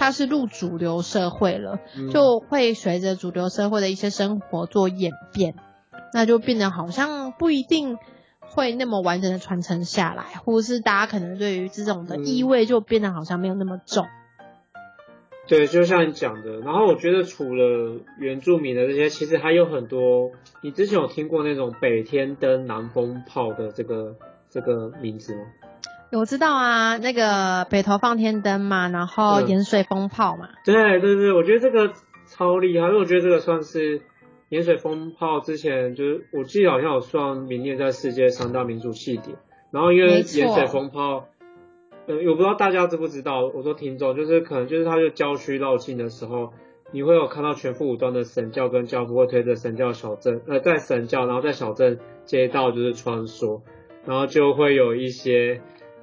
[0.00, 1.78] 它是入主流社会了，
[2.10, 5.54] 就会随着主流社会的一些生活做演变，
[6.14, 7.98] 那就变得好像不一定
[8.38, 14.06] 会那么完整的传承下来，或者是大家可能对于这种的意味就变得好像没有那么重。
[15.46, 20.30] 对，就像你讲的，然后我觉得除了原住民的这些，其实还有很多。
[20.62, 24.16] 你之前有听过那种北天灯、南风炮的这个
[24.48, 25.42] 这个名字吗？
[26.12, 30.48] 我知道啊，那个北投放天灯嘛，然后盐水风炮嘛。
[30.64, 31.92] 对对对，我觉得这个
[32.26, 34.02] 超厉害，因为我觉得这个算是
[34.48, 39.36] 盐水风炮之前就是我记得好像有算明年在世界三大民族庆典，
[39.70, 41.26] 然后因为盐水风炮。
[42.06, 46.52] 呃，我不知道大家知不知道，我说听众就是可能就是他就郊区绕境的时候，
[46.90, 53.60] 你会有看到全副武装的神教跟教父会推着神教小镇，呃，在神教，然后在小镇街道就是穿梭，
[54.06, 55.60] 然后就会有一些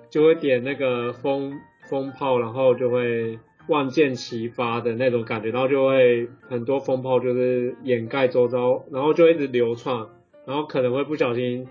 [0.09, 10.07] 就会点那个风风炮，然后就会万箭齐发的那种感觉，然后就会很多风炮就是掩盖周遭，然后就一直流窜，
[10.45, 11.67] 然后可能会不小心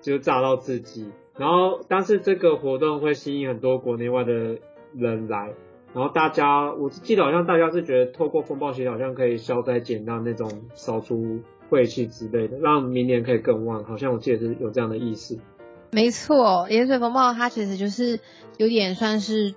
[0.00, 1.10] 就炸到自己。
[1.36, 4.58] 然后，但是这个活动会吸引很多国内外的
[4.94, 5.52] 人来，
[5.92, 15.36] 然后大家，我记得好像大家是觉得透过风暴鞋好像可以消灾减难那种，扫除晦气之类的，让明年可以更旺，好像我记得是有这样的意思。
[15.94, 18.18] 没错，盐水风暴它其实就是
[18.56, 19.54] 有点算是，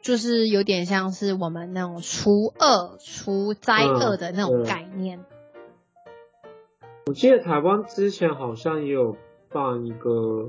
[0.00, 5.22] 就是有点像是我们那种除恶除灾恶的那种概念。
[7.04, 9.18] 我记得台湾之前好像也有
[9.52, 10.48] 办一个。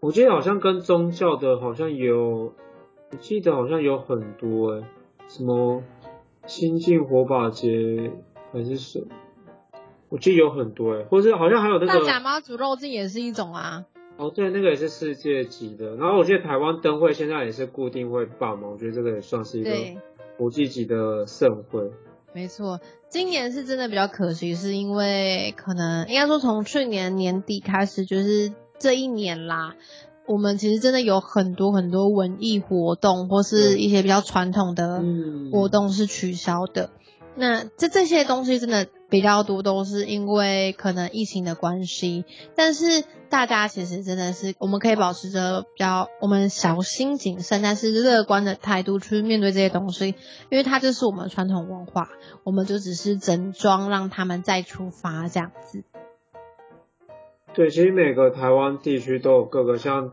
[0.00, 2.54] 我记得好像跟宗教的，好像有，
[3.10, 4.88] 我记得好像有很多哎，
[5.28, 5.82] 什么
[6.46, 8.12] 清净火把节
[8.50, 9.06] 还是什么，
[10.08, 13.84] 我记得有很多哎，或者好像还有那个大甲妈煮肉粽也是一种啊。
[14.18, 15.96] 哦，对，那个也是世界级的。
[15.96, 19.70] 然后我记得台湾灯会现在也是固定会办嘛，我觉得这个也算是一个
[20.36, 21.90] 国际级的盛会。
[22.34, 28.52] 没错，今年是真的比较可惜，是因为可能应该说从去年年底开始就是。
[28.80, 29.74] 这一年啦，
[30.24, 35.02] 我们其实真的有很多很多文艺活动，或是一些比较传统的
[35.50, 36.90] 活动是取消的。
[37.34, 42.24] 那这这些东西真的比较多，都是因为可能疫情的关系。
[42.54, 50.14] 但是大家其实真的是，我们可以保持着比较我们小心谨慎，但是乐观的态度去面对这些东西，
[50.50, 52.10] 因为它就是我们传统文化，
[52.44, 55.84] 我们就只是整装让他们再出发这样子。
[57.54, 60.12] 对，其实每个台湾地区都有各个像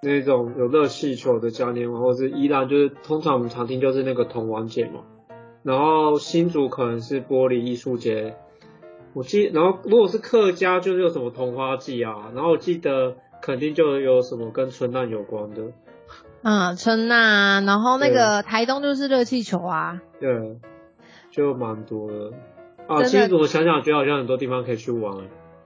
[0.00, 5.04] 那种有热气球的嘉年华，或是依然就是通常我们常听就是那个铜王节嘛。
[5.62, 8.36] 然后新竹可能是玻璃艺术节，
[9.14, 15.72] 我记，然后如果是客家就是有什么桐花季啊，然后我记得肯定就有什么跟春浪有关的。
[16.42, 20.00] 嗯，春难，然后那个台东就是热气球啊。
[20.18, 20.58] 对，
[21.30, 22.32] 就蛮多的。
[22.88, 25.16] 啊，其实我想想，觉得好像很多地方可以去玩。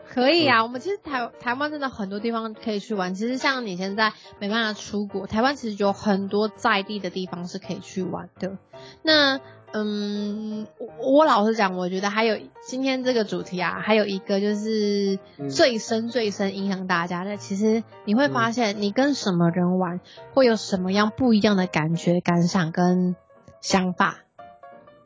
[0.08, 3.14] 可以啊，我们其实台台湾真的很多地方可以去玩。
[3.14, 8.58] 其实像你现在没办法出国，台湾其实有很多在地的地方是可以去玩的。
[9.02, 9.40] 那
[9.72, 15.18] 嗯，我我老实讲，我觉得还有今天这个主题啊，还有一个就是
[15.50, 17.36] 最深最深影响大家的。
[17.36, 20.00] 其实你会发现，你跟什么人玩，
[20.32, 23.16] 会有什么样不一样的感觉、感想跟
[23.60, 24.18] 想法。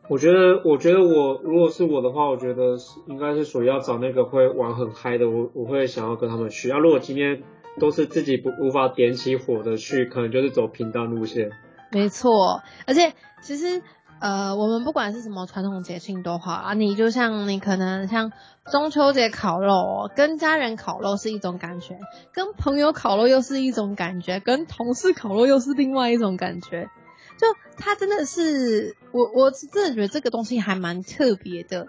[0.09, 6.71] 我觉得，我觉得我如果是我的话，我觉得应该是属于要找那个会玩很嗨的，我我会想要跟他们去。
[6.71, 7.43] 啊，如果今天
[7.79, 11.51] 都是自己不无法点起火的去，可能就是走平淡路线。
[11.93, 13.83] 没错，而且其实
[14.21, 18.33] 呃，我们不管是什么传统节庆都好啊，你就像你可能像
[18.71, 21.99] 中秋节烤肉，跟家人烤肉是一种感觉，
[22.33, 26.91] 跟朋友烤肉又是一种感觉，跟同事烤肉又是另外一种感觉。
[27.39, 27.47] 就
[27.79, 31.89] 它真的是我，我真的觉得这个东西还蛮特别的。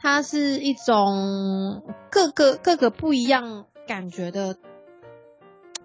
[0.00, 4.56] 它是一种各个各个不一样感觉的。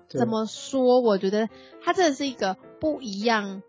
[0.07, 1.01] 怎么说？
[1.01, 1.49] 我觉得
[1.81, 3.61] 它真的是一个不一样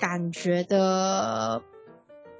[0.00, 1.62] 感觉的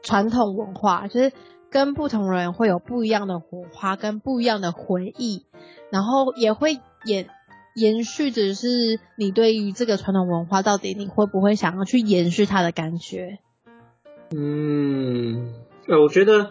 [0.02, 1.32] 传统文化，就是
[1.70, 5.44] 跟不同人会有不一样的火花，跟不一样的回忆，
[5.90, 7.28] 然后也会延。
[7.76, 13.38] 延续着是你对于这个传统文化，到底你会不会想要去延续它的感觉？
[14.34, 15.54] 嗯，
[15.86, 16.50] 呃，我觉得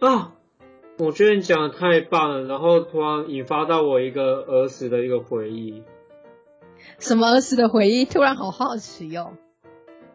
[0.00, 0.32] 啊，
[0.98, 5.84] 我觉得你讲的太棒了，然后突然引发到我一个儿时的一个回忆。
[6.98, 8.04] 什么儿时的回忆？
[8.04, 9.34] 突然好好奇哟。
[9.34, 9.45] 因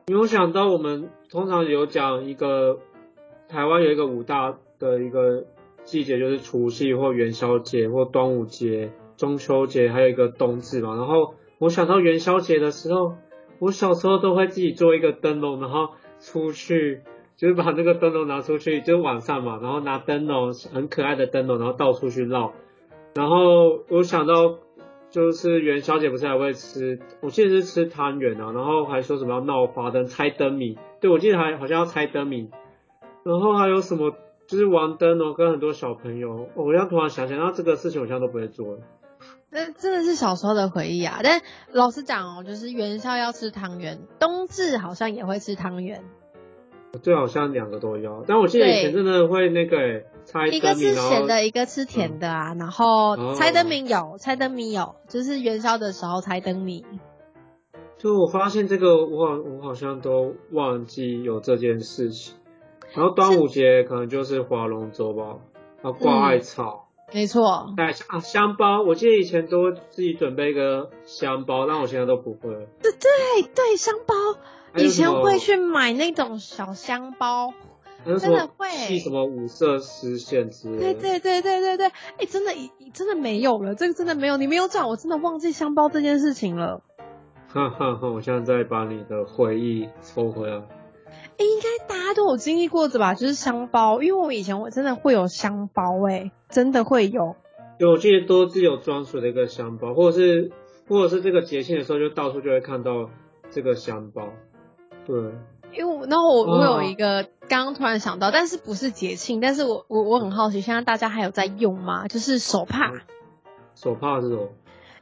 [0.08, 2.80] 为我想到我们通常有讲一个
[3.48, 5.46] 台湾有一个五大的一个
[5.84, 8.92] 季节，就是除夕或元宵节或端午节。
[9.18, 13.18] 中秋节还有一个冬至嘛，然后我想到元宵节的时候，
[13.60, 15.90] 我小时候都会自己做一个灯笼，然后
[16.20, 17.02] 出去，
[17.38, 22.54] 就是把那个灯笼拿出去，就是晚上嘛，然后拿灯笼很可爱的灯笼，然后到处去绕。
[23.14, 24.58] 然后我想到
[25.12, 32.50] 就是元宵节不是还会吃，我记得是吃汤圆啊，然后还说什么要闹花灯、猜灯谜，对我记得还好像要猜灯谜，
[33.24, 34.16] 然后还有什么
[34.48, 38.80] 就是玩灯哦，跟很多小朋友，哦我要突然想起来，那这个事情我现在都不会做了。
[39.54, 41.20] 那真的是小时候的回忆啊！
[41.22, 41.42] 但
[41.74, 46.06] 老实讲哦，就是元宵要吃汤圆，冬至好像也会吃汤圆，
[47.04, 52.54] 对，好像两个都要，但我记得以前真的会那个欸猜一个灯谜，吃然后咸的，一个吃甜的啊。
[52.60, 56.86] 然后哦猜灯谜有，猜灯谜有，就是元宵的时候猜灯谜。
[57.98, 62.36] 就我发现这个我好我好像都忘记有这件事情。
[62.94, 65.38] 然后端午节可能就是划龙舟吧，
[65.82, 66.90] 然后挂艾草。
[67.14, 72.50] 没错，带啊香包，我记得以前都自己准备一个香包，但我现在都不会
[72.82, 72.92] 对。
[72.92, 74.14] 对对，香包
[74.78, 77.54] 以前会去买那种小香包，
[78.20, 80.80] 真的会系什么五色丝线之类的。
[80.80, 82.52] 对对对对对对，哎，真的，
[82.94, 86.82] 真的没有了，这个真的没有，你没有讲，我真的忘记香包这件事情了。
[87.50, 88.10] 哈哈哈！
[88.10, 90.56] 我现在在把你的回忆抽回来。
[90.56, 93.14] 哎，应该大家都有经历过的吧？
[93.14, 97.36] 就是香包，因为我以前我真的会有香包、哎，真的会有。
[97.78, 100.52] 有，我记得都自有专属的一个香包，或者是
[100.88, 103.10] 或者是这个节庆的时候，就到处就会看到
[103.50, 104.30] 这个香包。
[105.06, 105.16] 对，
[105.74, 112.08] 因为我，然后我我哦有一个刚刚突然想到，但是不是节庆，但是我我我很好奇，现在大家还有在用吗？
[112.08, 112.92] 就是手帕，
[113.76, 114.50] 手帕这种。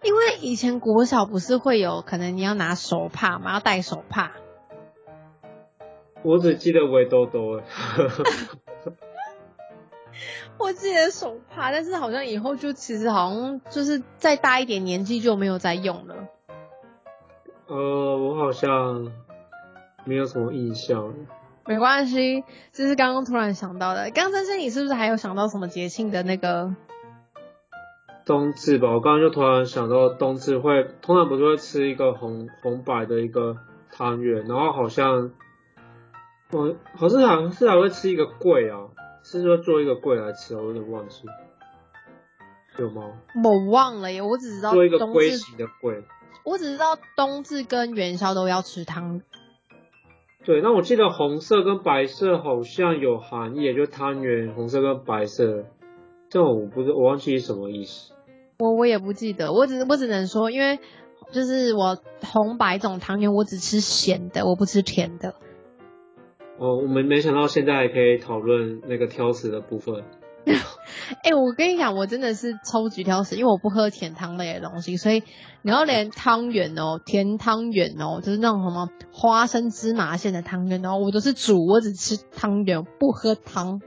[0.01, 4.31] 因为以前国小不是会有可能你要拿手帕嘛，要戴手帕，
[6.23, 7.63] 我只记得围兜兜哎。
[10.57, 16.15] 我记得手帕，但是好像以后就其实好像就是再大一点年纪就没有再用了。
[17.67, 19.11] 呃，我好像
[20.09, 21.13] 没有什么印象。
[21.67, 24.09] 没关系，这是刚刚突然想到的。
[24.09, 26.75] 刚珊珊，你是不是还有想到什么节庆的那个？
[28.25, 33.57] 冬至吧，我刚刚就突然想到冬至会，通常不是会吃一个红红白的一个
[33.91, 35.31] 汤圆，然后好像，
[36.49, 38.89] 我好像好像是还会吃一个桂啊，
[39.23, 41.25] 是说做一个桂来吃，我有点忘记，
[42.79, 43.11] 有吗？
[43.43, 46.03] 我忘了耶，我只知道做一个龟形的桂。
[46.43, 49.21] 我只知道冬至跟元宵都要吃汤。
[50.49, 55.65] 对，那我记得红色跟白色好像有含义，就汤圆红色跟白色，
[56.27, 58.13] 这种我不知我忘记是什么意思。
[58.57, 60.79] 我我也不记得，我只我只能说，因为
[61.31, 65.35] 就是我红白种汤圆，我只吃咸的，我不吃甜的。
[66.57, 70.03] 哦，我们没想到现在还可以讨论那个挑食的部分。
[71.23, 75.23] 哎、我跟你讲，我真的是超级挑食，因为我不喝甜汤类的东西，所以
[75.61, 83.81] 你要连汤圆哦，甜汤圆哦，就是那种什么花生芝麻馅的汤圆哦，我都是煮，我只吃汤圆，不喝汤。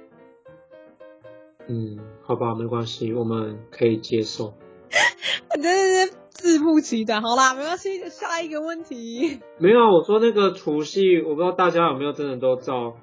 [1.69, 4.55] 嗯，好吧，没关系，我们可以接受。
[5.55, 7.23] 我真的是自不其短。
[7.23, 9.39] 好啦，没关系，下一个问题。
[9.59, 12.97] 没有，我说那个除夕，我不知道大家有没有真的都照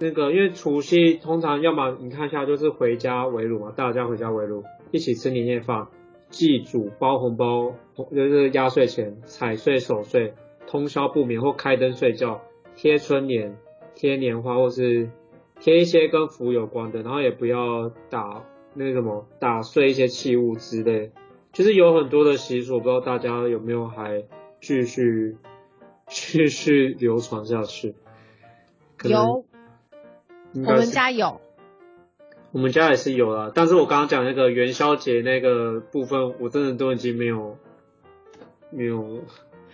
[0.00, 5.88] 那个，因为除夕通常要么你看一下就是回家围炉嘛，大家回家围炉，一起吃年夜饭，
[6.30, 7.74] 祭祖、包红包，
[8.10, 10.32] 就是压岁钱、踩岁、守岁、
[10.66, 12.40] 通宵不眠或开灯睡觉、
[12.76, 13.58] 贴春联、
[13.94, 15.10] 贴年花或是
[15.60, 18.42] 贴一些跟福有关的，然后也不要打
[18.72, 21.12] 那什么打碎一些器物之类，
[21.52, 24.24] 就是有很多的习俗，不知道大家有没有还
[24.62, 25.36] 继续
[26.06, 27.94] 继续流传下去。
[29.04, 29.44] 有，
[30.54, 31.40] 我们家有。
[32.52, 37.56] 我们家也是有啦，但是我刚刚讲那个元宵节那个部分，我真的都已经没有
[38.70, 39.22] 没有了，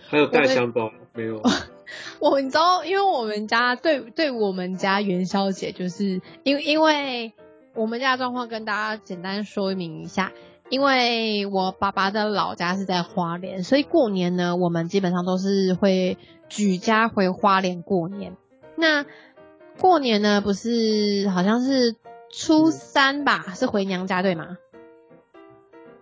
[0.07, 1.41] 还有带香包没有？
[2.21, 7.33] 我你知道，因为我们家对对我们家元宵节，就是因为因为
[7.73, 10.31] 我们家的状况跟大家简单说明一下，
[10.69, 16.17] 因为我爸爸的老家是在花莲，所以过年呢，我们基本上都是会
[16.47, 18.35] 举家回花莲过年。
[18.75, 19.05] 那
[19.79, 21.95] 过年呢，不是好像是
[22.31, 24.57] 初三吧，是回娘家对吗？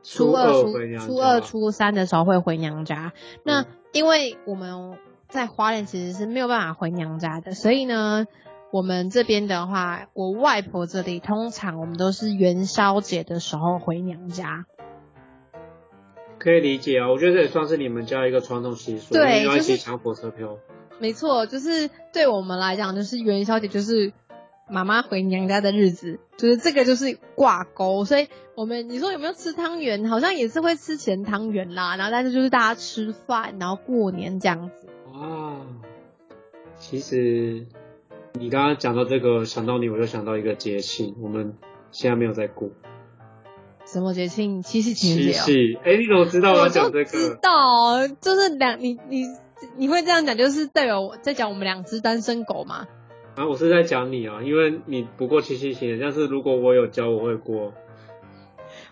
[0.03, 0.53] 初二、
[0.99, 3.13] 初二、初三的时候会回娘家。
[3.43, 4.97] 那嗯因为我们
[5.29, 8.27] 在花莲其实是没有办法回娘家的，所以呢，
[8.69, 14.65] 我们这边的话，我外婆这里通常我们都是元宵节的时候回娘家。
[16.37, 20.57] 可以理解啊，我觉得这也算是你们家一个传统习俗，对一就是起抢火车票。
[20.99, 24.13] 没错，就是对我们来讲，就是元宵节就是
[24.69, 28.05] 妈妈回娘家的日子，就是这个就是挂钩。
[28.05, 30.07] 所以我们你说有没有吃汤圆？
[30.09, 34.87] 好像也是会吃咸汤圆啦，然后但是就是大家吃饭，然后过年这样子。
[35.13, 35.57] 哇，
[36.77, 37.67] 其实
[38.33, 41.55] 你刚刚讲到这个，想到你我就想到一个节庆，我们
[41.91, 42.69] 现在没有在过
[43.85, 44.63] 什么节庆？
[44.63, 45.43] 七夕情人七节哦。
[45.45, 45.79] 夕。
[45.83, 47.37] 哎，你怎么知道我要讲这个知？
[47.41, 49.25] 道，就是两你你
[49.77, 52.87] 你会这样讲，就是代表我在讲我们两只单身狗吗？
[53.35, 57.73] 啊，我是在讲你啊，因为你不过七夕情人，但是如果我有教，我会过。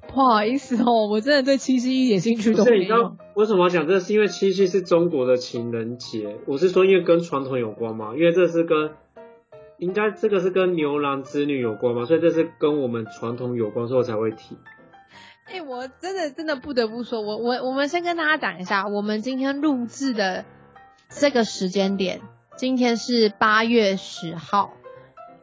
[0.08, 3.18] 不好意思哦，我真的对七夕一点兴趣都没你知道有。
[3.36, 4.00] 为什么要讲这个？
[4.00, 8.92] 是因为七夕是中国的情人节，我是说因为跟传统有关嘛，因为这是跟
[9.78, 14.58] 应该这个是跟牛郎织女有关嘛，所以这是跟我们传统有关，所以我才会提。
[15.46, 20.46] 哎、我真的真的不得不说，我我我们先跟大家讲一下，我们今天录制的
[21.16, 22.22] 这个时间点，
[22.58, 24.74] 今天是八月十号，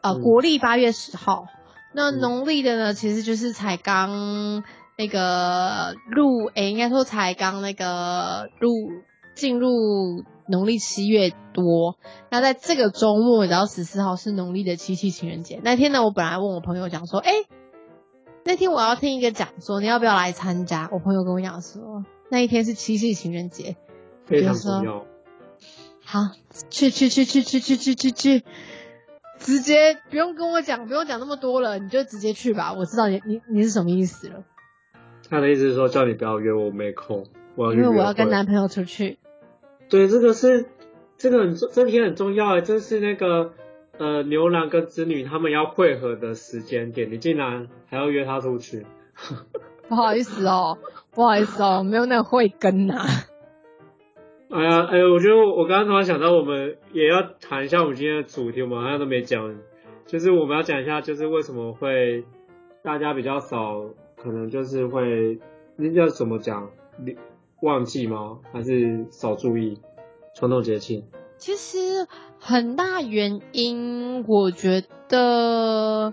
[0.02, 1.46] 呃，嗯国历八月十号。
[1.92, 4.62] 那嗯农历的呢，其实就是才刚
[4.98, 8.70] 那个入，哎、应该说才刚那个入
[9.34, 9.68] 进入
[10.46, 11.96] 农历七月多。
[12.30, 15.60] 那在这个周末，然后十四号是农历的七夕情人节。
[15.62, 17.32] 那天呢，我本来问我朋友讲说，哎、
[18.44, 20.90] 那天我要听一个讲座，你要不要来参加？
[20.92, 23.76] 我朋友跟我讲说，那一天是七夕情人节。
[24.26, 25.06] 非常重要。
[26.04, 26.30] 好，
[26.70, 28.44] 去去去去去去去去去，
[29.38, 32.72] 直接不用跟我讲，不用讲那么多了，你就直接去吧。
[32.72, 34.44] 我知道你你你是什么意思了，
[35.28, 39.18] 他的意思是说叫你不要约我，我没空，我要因为我要跟男朋友出去。
[39.88, 40.66] 对，这个是
[41.16, 43.52] 这个很这题很重要哎，这是那个
[43.98, 48.86] 呃牛郎跟织女他们要汇合的时间点，你竟然还要约他出去，
[49.88, 50.78] 不好意思哦，
[51.12, 53.04] 不好意思哦，没有那个慧根呐、
[54.52, 59.54] 哎呀哎，我觉得我我刚刚突然想到，我们也要谈一下我们今天的主题，我们好像都没讲，
[60.06, 62.24] 就是我们要讲一下，就是为什么会
[62.82, 63.80] 大家比较少，
[64.16, 65.38] 可能就是会
[65.76, 66.68] 那叫怎么讲，
[67.62, 68.38] 忘记吗？
[68.52, 69.78] 还是少注意
[70.34, 71.04] 传统节庆？
[71.36, 72.08] 其实
[72.40, 76.12] 很大原因，我觉得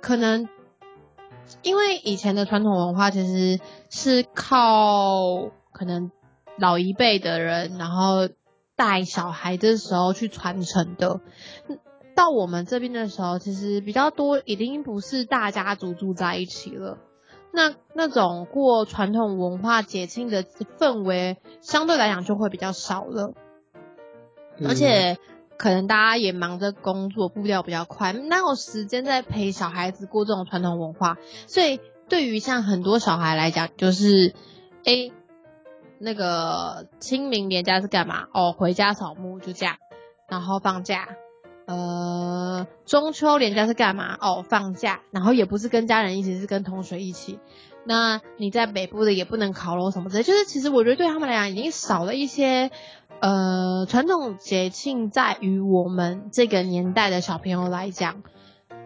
[0.00, 0.48] 可能
[1.62, 6.10] 因为以前的传统文化其实是靠可能
[6.62, 8.28] 老一辈的人，然后
[8.76, 11.20] 带小孩的时候去传承的。
[11.68, 11.78] 嗯
[12.14, 16.98] 到我们这边的时候，其实比较多，已经不是大家族住在一起了。
[17.54, 23.32] 那那种过传统文化节庆的氛围，相对来讲就会比较少了。
[24.62, 25.16] 而且
[25.56, 31.16] 可能大家也忙着工作，步调比较快，哪有时间在陪小孩子过这种传统文化？
[31.46, 34.34] 所以对于像很多小孩来讲，就是
[34.84, 35.12] 诶、
[36.02, 38.26] 那个清明年假是干嘛？
[38.32, 39.76] 哦，回家扫墓就这样，
[40.28, 41.08] 然后放假。
[41.64, 44.16] 呃，中秋连假是干嘛？
[44.20, 47.38] 哦，放假，然后也不是跟家人一起，是跟同学一起。
[47.84, 52.72] 那你在北部的也不能烤肉什么之类，就是其实我觉得对他们来讲已经少了一些
[53.20, 58.24] 呃传统节庆，在于我们这个年代的小朋友来讲，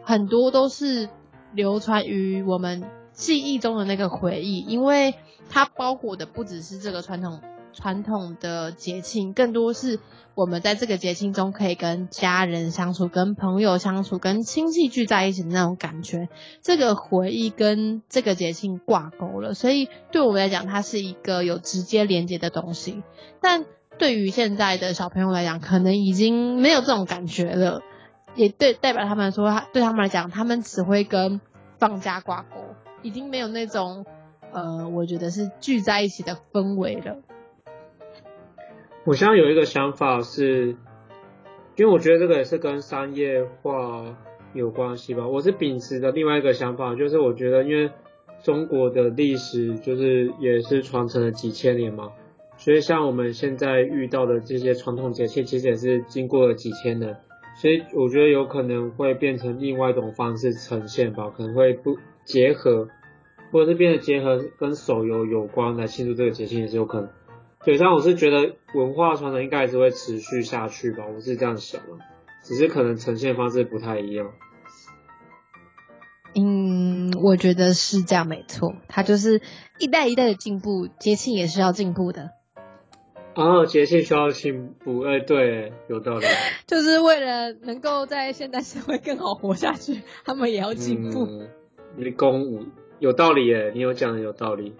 [0.05, 1.09] 很多都是
[1.55, 2.85] 流传于我们
[3.17, 5.15] 记忆中的那个回忆，因为
[5.51, 7.41] 它包裹的不只是这个传统
[7.73, 9.99] 传统的节庆，更多是
[10.35, 16.29] 我们在这个节庆中可以跟家人相处、跟朋友相处、跟亲戚聚在一起的那种感觉。
[16.61, 23.03] 这个回忆跟这个节庆挂钩了，所以对我们来讲，它是一个有直接连接的东西。
[23.41, 23.65] 但
[23.99, 27.81] 对于现在的小朋友来讲，可能已经没有这种感觉了，
[28.35, 31.41] 也对代表他们说，对他们来讲，他们只会跟
[31.79, 32.76] 放假挂钩，
[33.07, 34.05] 已经没有那种
[34.53, 37.19] 呃，我觉得是聚在一起的氛围了。
[39.05, 40.77] 我现在有一个想法是，
[41.77, 44.17] 因为我觉得这个也是跟商业化
[44.55, 45.29] 有关系吧。
[45.29, 47.93] 我是秉持的另外一个想法，就是我觉得因为
[48.43, 52.11] 中国的历史就是也是传承了几千年嘛，
[52.57, 57.17] 所以像我们现在遇到的这些传统节气，其实也是经过了几千年，
[57.57, 62.89] 所以我觉得有可能会变成另外一种方式呈现吧，可能会不结合，
[63.51, 67.11] 或者是变得结合跟手游有关来庆祝这个节庆也是有可能。
[67.65, 72.05] 对，但我是觉得文化传承应该还是会持续下去吧，我是这样想的，
[72.45, 74.31] 只是可能呈现方式不太一样。
[76.39, 79.41] 嗯，我觉得是这样，没错，它就是
[79.79, 82.33] 一代一代的进步，节庆也是要进步的，
[83.37, 86.25] 然后节庆需要进步，哎、对，有道理。
[86.67, 91.27] 就是为了能够在现代社会更好活下去，他们也要进步。
[91.27, 91.49] 嗯，
[91.97, 92.65] 你公舞
[92.99, 94.75] 有道理耶，你有讲的有道理。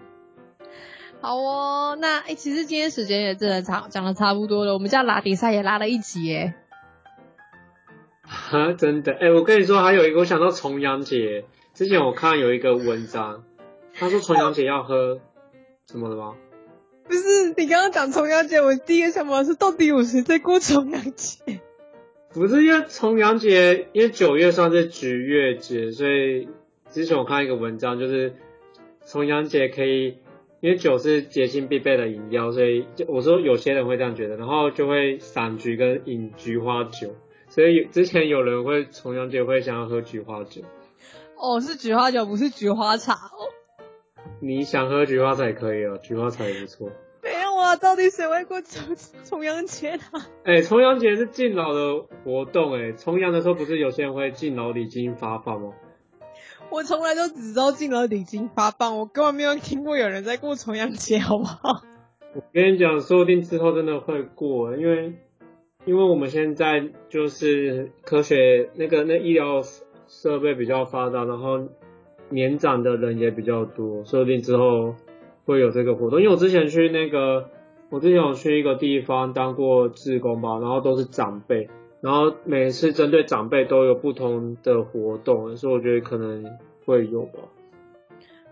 [1.21, 6.55] 好哦，那哎、其实今天时间也真的差讲的差不多了，我们这样拉比赛也拉了一集耶。
[8.23, 13.43] 哈，真的，哎、我跟你说，还有一个，我想到重阳节，之前我看有一个文章，
[13.93, 15.19] 他说重阳节要喝
[15.87, 16.35] 什么的吗？
[17.07, 21.61] 不是，你刚刚讲重阳节，我第一个想法是到底有谁在过重阳节？
[22.33, 26.49] 不是因为重阳节，因为九月算是菊月节，所以
[26.91, 28.33] 之前我看一个文章，就是
[29.05, 30.17] 重阳节可以
[30.59, 37.15] 因为酒是节庆必备的饮料，所以就我说有些人会这样觉得，然后就会赏菊跟饮菊花酒，
[37.47, 40.61] 所以之前有人会重阳节会想要喝菊花酒。
[41.37, 43.47] 哦，是菊花酒，不是菊花茶哦。
[44.39, 46.89] 你想喝菊花茶也可以哦，菊花茶也不错。
[47.23, 50.01] 没有啊，到底谁会过重重阳节呢？
[50.43, 55.73] 哎，重阳节是敬老的活动，哎，重阳的时候不是有些人会敬老礼金发放吗？
[56.69, 61.81] 我从来都只知道敬老礼金发放，我根本没有听过有人在过重阳节，好不好？
[62.35, 65.13] 我跟你讲，说不定之后真的会过，因为
[65.85, 69.61] 因为我们现在就是科学那个那医疗
[70.07, 71.69] 设备比较发达，然后
[72.29, 74.95] 年长的人也比较多，说不定之后
[75.45, 76.19] 会有这个活动。
[76.19, 77.49] 因为我之前去那个，
[77.89, 81.69] 我之前有去一个地方当过志工吧，然后都是长辈。
[81.99, 86.45] 然后每次针对长辈都有不同的活动，所以我觉得可能
[86.85, 87.39] 会有吧。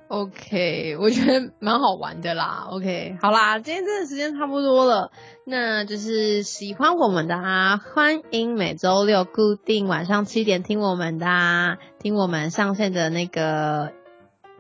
[0.08, 2.68] OK，我觉得蛮好玩的啦。
[2.70, 5.12] OK，好啦，今天这个时间差不多了，
[5.46, 13.92] 那就是喜欢我们的啊，欢迎每周六固定晚上七点听我们的，啊，听我们上线的那个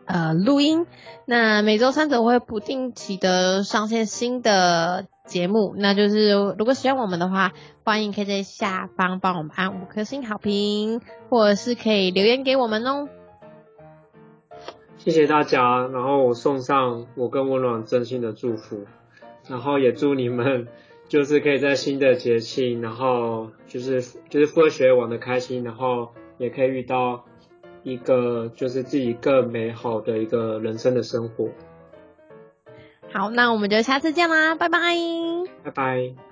[0.05, 0.87] 呃录音。
[1.25, 5.05] 那每周三则会不定期的上线新的。
[5.25, 7.51] 节目，那就是如果喜欢我们的话，
[7.83, 13.09] 欢迎可以在下方帮我们按五颗星好评，或者是可以留言给我们哦。
[15.05, 18.85] 谢谢大家，然后我送上我跟温暖真心的祝福，
[19.47, 20.67] 然后也祝你们
[21.07, 27.23] 就是可以在新的节气，然后就是就是复学玩的开心，然后也可以遇到
[27.83, 31.49] 一个就是自己更美好的一个人生的生活。
[33.13, 34.79] 好，那我们就下次见啦，拜拜，
[35.63, 36.24] 拜拜。